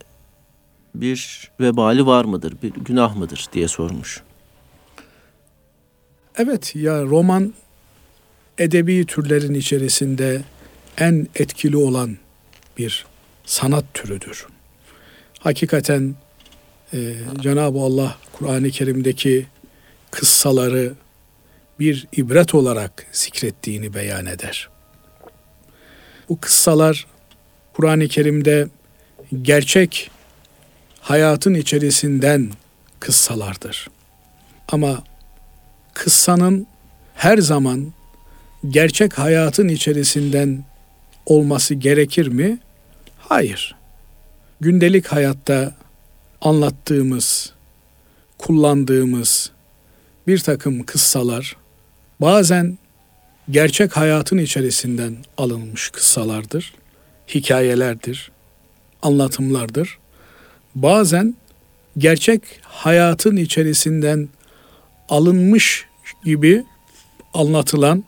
bir 1.00 1.50
vebali 1.60 2.06
var 2.06 2.24
mıdır, 2.24 2.54
bir 2.62 2.70
günah 2.70 3.16
mıdır 3.16 3.46
diye 3.52 3.68
sormuş. 3.68 4.22
Evet 6.36 6.76
ya 6.76 7.02
roman 7.02 7.54
edebi 8.58 9.06
türlerin 9.06 9.54
içerisinde 9.54 10.42
en 10.98 11.26
etkili 11.34 11.76
olan 11.76 12.16
bir 12.78 13.06
sanat 13.44 13.84
türüdür. 13.94 14.46
Hakikaten 15.38 16.14
e, 16.94 17.14
Cenab-ı 17.40 17.78
Allah 17.78 18.16
Kur'an-ı 18.32 18.70
Kerim'deki 18.70 19.46
kıssaları 20.10 20.92
bir 21.80 22.06
ibret 22.16 22.54
olarak 22.54 23.06
zikrettiğini 23.12 23.94
beyan 23.94 24.26
eder. 24.26 24.68
Bu 26.28 26.40
kıssalar 26.40 27.06
Kur'an-ı 27.72 28.08
Kerim'de 28.08 28.68
gerçek 29.42 30.10
hayatın 31.06 31.54
içerisinden 31.54 32.50
kıssalardır. 33.00 33.88
Ama 34.68 35.02
kıssanın 35.94 36.66
her 37.14 37.38
zaman 37.38 37.92
gerçek 38.68 39.18
hayatın 39.18 39.68
içerisinden 39.68 40.64
olması 41.26 41.74
gerekir 41.74 42.26
mi? 42.26 42.58
Hayır. 43.18 43.74
Gündelik 44.60 45.06
hayatta 45.06 45.74
anlattığımız, 46.40 47.52
kullandığımız 48.38 49.50
bir 50.26 50.38
takım 50.38 50.82
kıssalar 50.82 51.56
bazen 52.20 52.78
gerçek 53.50 53.96
hayatın 53.96 54.38
içerisinden 54.38 55.16
alınmış 55.38 55.90
kıssalardır, 55.90 56.74
hikayelerdir, 57.28 58.30
anlatımlardır. 59.02 59.98
Bazen 60.76 61.34
gerçek 61.98 62.42
hayatın 62.62 63.36
içerisinden 63.36 64.28
alınmış 65.08 65.86
gibi 66.24 66.64
anlatılan 67.34 68.04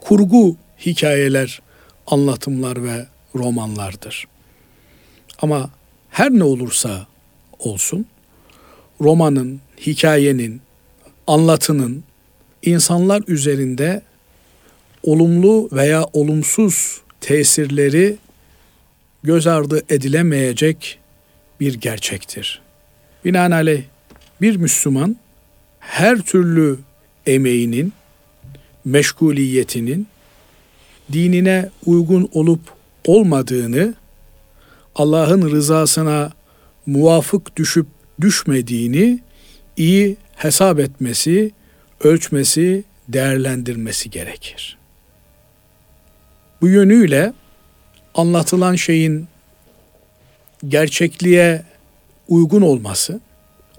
kurgu 0.00 0.56
hikayeler, 0.86 1.62
anlatımlar 2.06 2.84
ve 2.84 3.06
romanlardır. 3.34 4.26
Ama 5.38 5.70
her 6.10 6.30
ne 6.30 6.44
olursa 6.44 7.06
olsun 7.58 8.06
romanın, 9.00 9.60
hikayenin, 9.80 10.60
anlatının 11.26 12.04
insanlar 12.62 13.22
üzerinde 13.26 14.02
olumlu 15.02 15.68
veya 15.72 16.06
olumsuz 16.12 17.00
tesirleri 17.20 18.16
göz 19.22 19.46
ardı 19.46 19.82
edilemeyecek 19.88 21.01
bir 21.62 21.74
gerçektir. 21.74 22.60
Binaenaleyh 23.24 23.82
bir 24.40 24.56
Müslüman 24.56 25.16
her 25.80 26.18
türlü 26.18 26.78
emeğinin, 27.26 27.92
meşguliyetinin 28.84 30.06
dinine 31.12 31.70
uygun 31.86 32.30
olup 32.32 32.60
olmadığını, 33.04 33.94
Allah'ın 34.94 35.50
rızasına 35.50 36.32
muvafık 36.86 37.56
düşüp 37.56 37.86
düşmediğini 38.20 39.20
iyi 39.76 40.16
hesap 40.36 40.80
etmesi, 40.80 41.50
ölçmesi, 42.00 42.84
değerlendirmesi 43.08 44.10
gerekir. 44.10 44.78
Bu 46.60 46.68
yönüyle 46.68 47.32
anlatılan 48.14 48.74
şeyin 48.74 49.28
gerçekliğe 50.68 51.62
uygun 52.28 52.62
olması, 52.62 53.20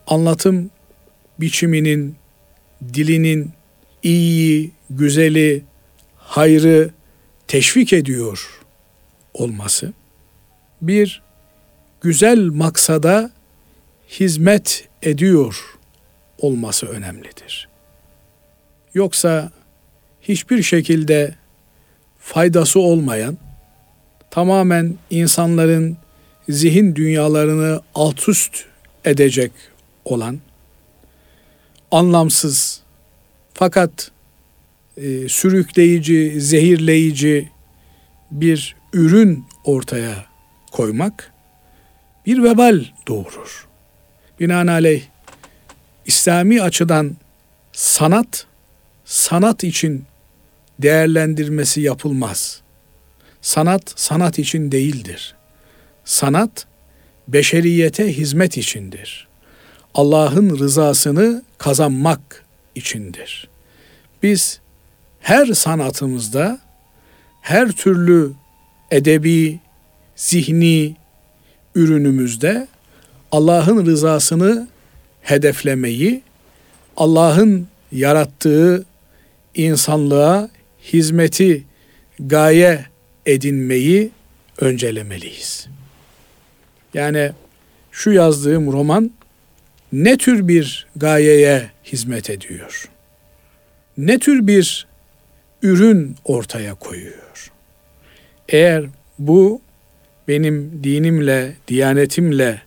anlatım 0.08 0.72
biçiminin, 1.40 2.16
dilinin 2.94 3.52
iyi, 4.04 4.72
güzeli, 4.90 5.64
hayrı 6.16 6.92
teşvik 7.48 7.94
ediyor 7.94 8.60
olması, 9.34 9.94
bir 10.82 11.22
güzel 12.02 12.40
maksada 12.40 13.32
hizmet 14.10 14.88
ediyor 15.02 15.78
olması 16.38 16.86
önemlidir. 16.86 17.70
Yoksa 18.94 19.52
hiçbir 20.22 20.64
şekilde 20.64 21.36
faydası 22.20 22.80
olmayan, 22.80 23.38
tamamen 24.32 24.96
insanların 25.10 25.98
zihin 26.50 26.96
dünyalarını 26.96 27.82
alt 27.96 28.30
üst 28.30 28.66
edecek 29.06 29.52
olan, 30.06 30.40
anlamsız 31.92 32.82
fakat 33.54 34.12
e, 34.98 35.30
sürükleyici, 35.30 36.42
zehirleyici 36.42 37.50
bir 38.32 38.76
ürün 38.94 39.46
ortaya 39.64 40.26
koymak 40.72 41.34
bir 42.26 42.44
vebal 42.44 42.86
doğurur. 43.08 43.68
Binaenaleyh 44.40 45.02
İslami 46.06 46.62
açıdan 46.62 47.18
sanat, 47.72 48.46
sanat 49.06 49.64
için 49.64 50.06
değerlendirmesi 50.80 51.82
yapılmaz. 51.82 52.62
Sanat, 53.42 53.94
sanat 53.96 54.40
için 54.40 54.72
değildir. 54.72 55.36
Sanat, 56.06 56.66
beşeriyete 57.28 58.18
hizmet 58.18 58.58
içindir. 58.58 59.28
Allah'ın 59.94 60.60
rızasını 60.60 61.44
kazanmak 61.58 62.46
içindir. 62.76 63.50
Biz 64.24 64.60
her 65.20 65.46
sanatımızda 65.46 66.60
her 67.42 67.72
türlü 67.72 68.32
edebi, 68.92 69.60
zihni 70.16 70.96
ürünümüzde 71.76 72.68
Allah'ın 73.32 73.86
rızasını 73.86 74.68
hedeflemeyi, 75.22 76.22
Allah'ın 76.98 77.68
yarattığı 77.92 78.86
insanlığa 79.56 80.50
hizmeti 80.94 81.64
gaye 82.20 82.86
edinmeyi 83.26 84.12
öncelemeliyiz. 84.58 85.68
Yani 86.94 87.32
şu 87.92 88.12
yazdığım 88.12 88.72
roman 88.72 89.12
ne 89.92 90.18
tür 90.18 90.48
bir 90.48 90.88
gayeye 90.96 91.70
hizmet 91.86 92.30
ediyor? 92.30 92.90
ne 93.98 94.20
tür 94.20 94.48
bir 94.48 94.88
ürün 95.62 96.16
ortaya 96.26 96.74
koyuyor? 96.74 97.52
Eğer 98.50 98.86
bu 99.20 99.62
benim 100.28 100.84
dinimle, 100.84 101.56
diyanetimle 101.68 102.62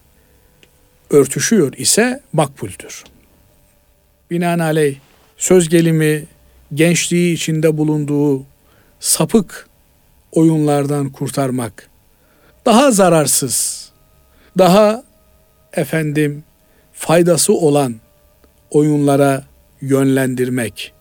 örtüşüyor 1.10 1.72
ise 1.72 2.20
makbuldür. 2.32 3.04
Binaenaleyh 4.30 4.96
söz 5.36 5.68
gelimi 5.68 6.24
gençliği 6.74 7.34
içinde 7.34 7.76
bulunduğu 7.78 8.44
sapık 9.00 9.68
oyunlardan 10.32 11.08
kurtarmak 11.08 11.90
daha 12.66 12.90
zararsız, 12.90 13.75
daha 14.58 15.04
efendim 15.72 16.44
faydası 16.92 17.52
olan 17.52 17.94
oyunlara 18.70 19.44
yönlendirmek, 19.80 20.92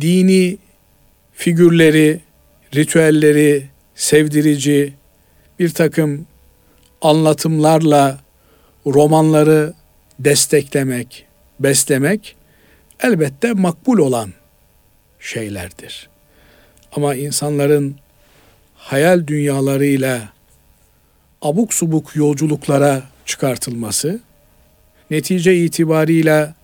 dini 0.00 0.58
figürleri, 1.32 2.20
ritüelleri 2.74 3.66
sevdirici 3.94 4.92
bir 5.58 5.70
takım 5.70 6.26
anlatımlarla 7.02 8.20
romanları 8.86 9.72
desteklemek, 10.18 11.26
beslemek 11.60 12.36
elbette 13.00 13.52
makbul 13.52 13.98
olan 13.98 14.32
şeylerdir. 15.20 16.08
Ama 16.92 17.14
insanların 17.14 17.96
hayal 18.74 19.26
dünyalarıyla 19.26 20.33
abuk 21.44 21.74
subuk 21.74 22.16
yolculuklara 22.16 23.02
çıkartılması, 23.26 24.20
netice 25.10 25.56
itibarıyla 25.56 26.54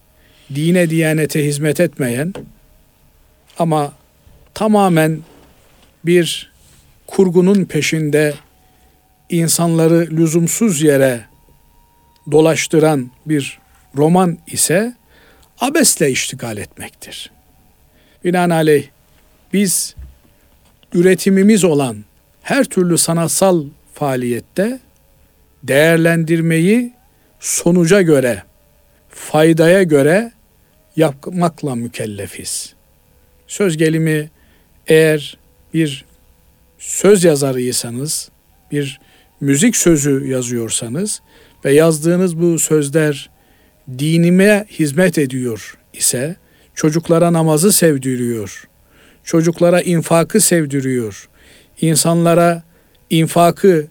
dine 0.54 0.90
diyanete 0.90 1.44
hizmet 1.44 1.80
etmeyen 1.80 2.34
ama 3.58 3.92
tamamen 4.54 5.20
bir 6.04 6.52
kurgunun 7.06 7.64
peşinde 7.64 8.34
insanları 9.30 10.08
lüzumsuz 10.10 10.82
yere 10.82 11.24
dolaştıran 12.30 13.10
bir 13.26 13.58
roman 13.96 14.38
ise 14.46 14.94
abesle 15.60 16.10
iştigal 16.10 16.56
etmektir. 16.56 17.30
Binaenaleyh 18.24 18.88
biz 19.52 19.94
üretimimiz 20.94 21.64
olan 21.64 22.04
her 22.42 22.64
türlü 22.64 22.98
sanatsal 22.98 23.64
faaliyette 24.00 24.80
değerlendirmeyi 25.62 26.92
sonuca 27.40 28.02
göre, 28.02 28.42
faydaya 29.08 29.82
göre 29.82 30.32
yapmakla 30.96 31.74
mükellefiz. 31.74 32.74
Söz 33.46 33.76
gelimi 33.76 34.30
eğer 34.86 35.38
bir 35.74 36.04
söz 36.78 37.24
yazarıysanız, 37.24 38.30
bir 38.72 39.00
müzik 39.40 39.76
sözü 39.76 40.26
yazıyorsanız 40.28 41.20
ve 41.64 41.72
yazdığınız 41.72 42.40
bu 42.40 42.58
sözler 42.58 43.30
dinime 43.98 44.66
hizmet 44.70 45.18
ediyor 45.18 45.78
ise, 45.92 46.36
çocuklara 46.74 47.32
namazı 47.32 47.72
sevdiriyor, 47.72 48.68
çocuklara 49.24 49.80
infakı 49.80 50.40
sevdiriyor, 50.40 51.28
insanlara 51.80 52.69
infakı, 53.10 53.86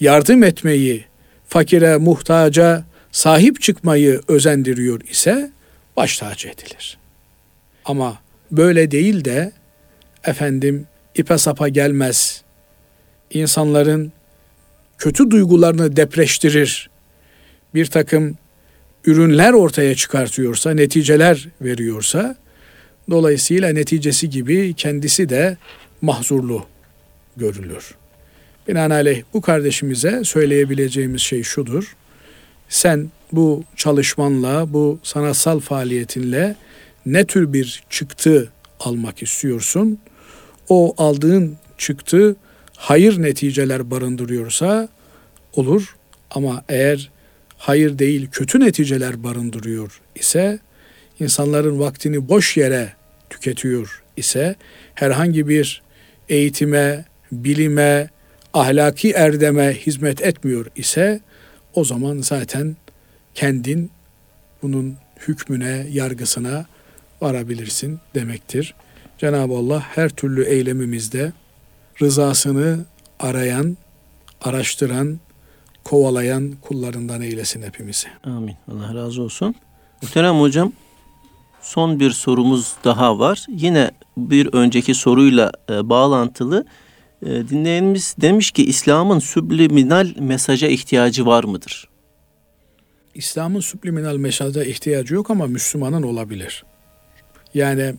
yardım 0.00 0.42
etmeyi, 0.42 1.04
fakire, 1.48 1.96
muhtaca 1.96 2.84
sahip 3.12 3.60
çıkmayı 3.60 4.20
özendiriyor 4.28 5.00
ise 5.00 5.50
baş 5.96 6.18
tacı 6.18 6.48
edilir. 6.48 6.98
Ama 7.84 8.18
böyle 8.50 8.90
değil 8.90 9.24
de 9.24 9.52
efendim 10.24 10.86
ipe 11.14 11.38
sapa 11.38 11.68
gelmez. 11.68 12.42
İnsanların 13.30 14.12
kötü 14.98 15.30
duygularını 15.30 15.96
depreştirir. 15.96 16.90
Bir 17.74 17.86
takım 17.86 18.38
ürünler 19.04 19.52
ortaya 19.52 19.94
çıkartıyorsa, 19.94 20.70
neticeler 20.70 21.48
veriyorsa 21.60 22.36
dolayısıyla 23.10 23.68
neticesi 23.72 24.30
gibi 24.30 24.74
kendisi 24.74 25.28
de 25.28 25.56
mahzurlu 26.02 26.66
görülür. 27.36 27.94
Binaenaleyh 28.68 29.22
bu 29.34 29.40
kardeşimize 29.40 30.24
söyleyebileceğimiz 30.24 31.20
şey 31.20 31.42
şudur. 31.42 31.96
Sen 32.68 33.10
bu 33.32 33.64
çalışmanla, 33.76 34.72
bu 34.72 34.98
sanatsal 35.02 35.60
faaliyetinle 35.60 36.56
ne 37.06 37.24
tür 37.24 37.52
bir 37.52 37.82
çıktı 37.90 38.52
almak 38.80 39.22
istiyorsun? 39.22 39.98
O 40.68 40.94
aldığın 40.98 41.56
çıktı 41.78 42.36
hayır 42.76 43.22
neticeler 43.22 43.90
barındırıyorsa 43.90 44.88
olur 45.52 45.96
ama 46.30 46.64
eğer 46.68 47.10
hayır 47.58 47.98
değil 47.98 48.28
kötü 48.32 48.60
neticeler 48.60 49.24
barındırıyor 49.24 50.00
ise 50.14 50.58
insanların 51.20 51.80
vaktini 51.80 52.28
boş 52.28 52.56
yere 52.56 52.92
tüketiyor 53.30 54.02
ise 54.16 54.54
herhangi 54.94 55.48
bir 55.48 55.82
eğitime, 56.28 57.04
bilime, 57.32 58.10
ahlaki 58.54 59.10
erdeme 59.10 59.74
hizmet 59.74 60.22
etmiyor 60.22 60.66
ise 60.76 61.20
o 61.74 61.84
zaman 61.84 62.18
zaten 62.18 62.76
kendin 63.34 63.90
bunun 64.62 64.96
hükmüne, 65.28 65.86
yargısına 65.90 66.66
varabilirsin 67.20 68.00
demektir. 68.14 68.74
Cenab-ı 69.18 69.54
Allah 69.54 69.80
her 69.80 70.08
türlü 70.08 70.44
eylemimizde 70.44 71.32
rızasını 72.02 72.84
arayan, 73.20 73.76
araştıran, 74.40 75.20
kovalayan 75.84 76.52
kullarından 76.62 77.22
eylesin 77.22 77.62
hepimizi. 77.62 78.08
Amin. 78.24 78.56
Allah 78.72 78.94
razı 78.94 79.22
olsun. 79.22 79.54
Muhterem 80.02 80.40
hocam 80.40 80.72
son 81.60 82.00
bir 82.00 82.10
sorumuz 82.10 82.72
daha 82.84 83.18
var. 83.18 83.46
Yine 83.48 83.90
bir 84.16 84.48
önceki 84.52 84.94
soruyla 84.94 85.52
e, 85.70 85.88
bağlantılı. 85.88 86.66
E, 87.22 87.48
dinleyenimiz 87.48 88.14
demiş 88.20 88.50
ki 88.50 88.64
İslam'ın 88.64 89.18
subliminal 89.18 90.14
mesaja 90.18 90.66
ihtiyacı 90.66 91.26
var 91.26 91.44
mıdır? 91.44 91.88
İslam'ın 93.14 93.60
subliminal 93.60 94.16
mesaja 94.16 94.64
ihtiyacı 94.64 95.14
yok 95.14 95.30
ama 95.30 95.46
Müslümanın 95.46 96.02
olabilir. 96.02 96.64
Yani 97.54 97.94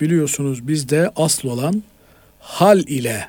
biliyorsunuz 0.00 0.68
bizde 0.68 1.10
asıl 1.16 1.48
olan 1.48 1.82
hal 2.40 2.78
ile 2.78 3.28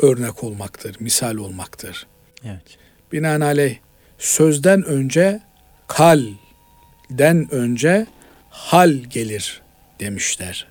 örnek 0.00 0.44
olmaktır, 0.44 0.96
misal 1.00 1.36
olmaktır. 1.36 2.06
Evet. 2.44 2.78
Binaenaleyh 3.12 3.76
sözden 4.18 4.84
önce 4.84 5.40
kalden 5.86 7.48
önce 7.50 8.06
hal 8.50 8.90
gelir 8.90 9.62
demişler. 10.00 10.66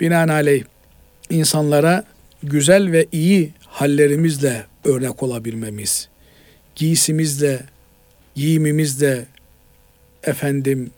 Binaenaleyh 0.00 0.64
insanlara 1.30 2.04
güzel 2.46 2.92
ve 2.92 3.06
iyi 3.12 3.52
hallerimizle 3.66 4.66
örnek 4.84 5.22
olabilmemiz, 5.22 6.08
giysimizle, 6.76 7.60
giyimimizle, 8.34 9.26
efendim 10.22 10.90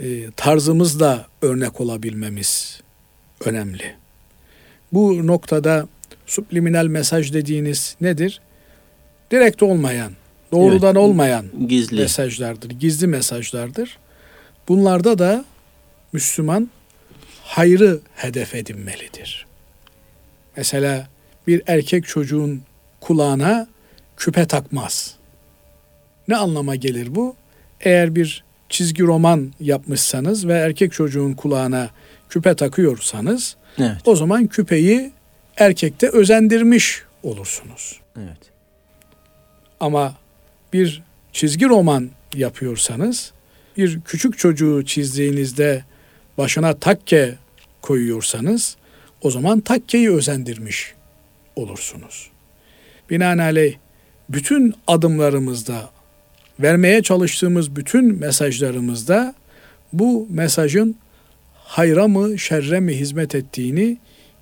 e, 0.00 0.30
tarzımızla 0.36 1.26
örnek 1.42 1.80
olabilmemiz 1.80 2.80
önemli. 3.44 3.94
Bu 4.92 5.26
noktada 5.26 5.88
subliminal 6.26 6.86
mesaj 6.86 7.32
dediğiniz 7.32 7.96
nedir? 8.00 8.40
Direkt 9.30 9.62
olmayan, 9.62 10.12
doğrudan 10.52 10.94
Evet. 10.94 11.04
olmayan 11.04 11.46
Gizli. 11.68 11.96
mesajlardır, 12.00 12.70
gizli 12.70 13.06
mesajlardır. 13.06 13.98
Bunlarda 14.68 15.18
da 15.18 15.44
Müslüman 16.12 16.70
hayrı 17.42 18.00
hedef 18.16 18.54
edinmelidir. 18.54 19.46
Mesela 20.56 21.08
bir 21.46 21.62
erkek 21.66 22.06
çocuğun 22.06 22.62
kulağına 23.00 23.66
küpe 24.16 24.46
takmaz. 24.46 25.14
Ne 26.28 26.36
anlama 26.36 26.74
gelir 26.74 27.14
bu? 27.14 27.36
Eğer 27.80 28.14
bir 28.14 28.44
çizgi 28.68 29.02
roman 29.02 29.52
yapmışsanız 29.60 30.48
ve 30.48 30.52
erkek 30.52 30.92
çocuğun 30.92 31.32
kulağına 31.32 31.90
küpe 32.28 32.54
takıyorsanız 32.54 33.56
Evet. 33.78 33.96
o 34.04 34.16
zaman 34.16 34.46
küpeyi 34.46 35.12
erkekte 35.56 36.08
özendirmiş 36.08 37.02
olursunuz. 37.22 38.00
Evet. 38.18 38.38
Ama 39.80 40.14
bir 40.72 41.02
çizgi 41.32 41.66
roman 41.68 42.10
yapıyorsanız 42.34 43.32
bir 43.76 44.00
küçük 44.00 44.38
çocuğu 44.38 44.84
çizdiğinizde 44.84 45.84
başına 46.38 46.74
takke 46.74 47.34
koyuyorsanız 47.82 48.76
o 49.24 49.30
zaman 49.30 49.60
takkeyi 49.60 50.10
özendirmiş 50.10 50.94
olursunuz. 51.56 52.30
Binaenaleyh 53.10 53.74
bütün 54.28 54.74
adımlarımızda 54.86 55.90
vermeye 56.60 57.02
çalıştığımız 57.02 57.76
bütün 57.76 58.18
mesajlarımızda 58.18 59.34
bu 59.92 60.26
mesajın 60.30 60.96
hayra 61.54 62.08
mı 62.08 62.38
şerre 62.38 62.80
mi 62.80 62.94
hizmet 62.94 63.34
ettiğini 63.34 63.98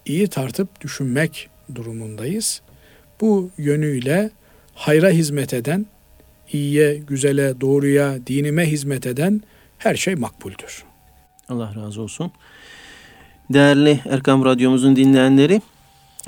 iyi 0.06 0.28
tartıp 0.28 0.80
düşünmek 0.80 1.48
durumundayız. 1.74 2.62
Bu 3.20 3.50
yönüyle 3.58 4.30
hayra 4.74 5.10
hizmet 5.10 5.54
eden, 5.54 5.86
iyiye, 6.52 6.94
güzele, 6.94 7.60
doğruya, 7.60 8.26
dinime 8.26 8.66
hizmet 8.70 9.06
eden 9.06 9.42
her 9.78 9.94
şey 9.94 10.14
makbuldür. 10.14 10.84
Allah 11.48 11.74
razı 11.76 12.02
olsun. 12.02 12.32
Değerli 13.52 14.00
Erkam 14.10 14.44
Radyomuzun 14.44 14.96
dinleyenleri, 14.96 15.62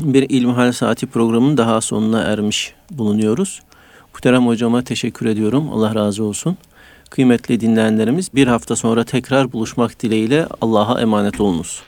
bir 0.01 0.31
İlmihal 0.31 0.73
Saati 0.73 1.07
programının 1.07 1.57
daha 1.57 1.81
sonuna 1.81 2.21
ermiş 2.21 2.75
bulunuyoruz. 2.91 3.63
Muhterem 4.15 4.47
hocama 4.47 4.85
teşekkür 4.85 5.27
ediyorum. 5.27 5.71
Allah 5.73 5.95
razı 5.95 6.25
olsun. 6.25 6.57
Kıymetli 7.11 7.61
dinleyenlerimiz 7.61 8.35
bir 8.35 8.47
hafta 8.47 8.77
sonra 8.77 9.05
tekrar 9.05 9.53
buluşmak 9.53 10.03
dileğiyle 10.03 10.47
Allah'a 10.61 11.01
emanet 11.01 11.41
olunuz. 11.41 11.83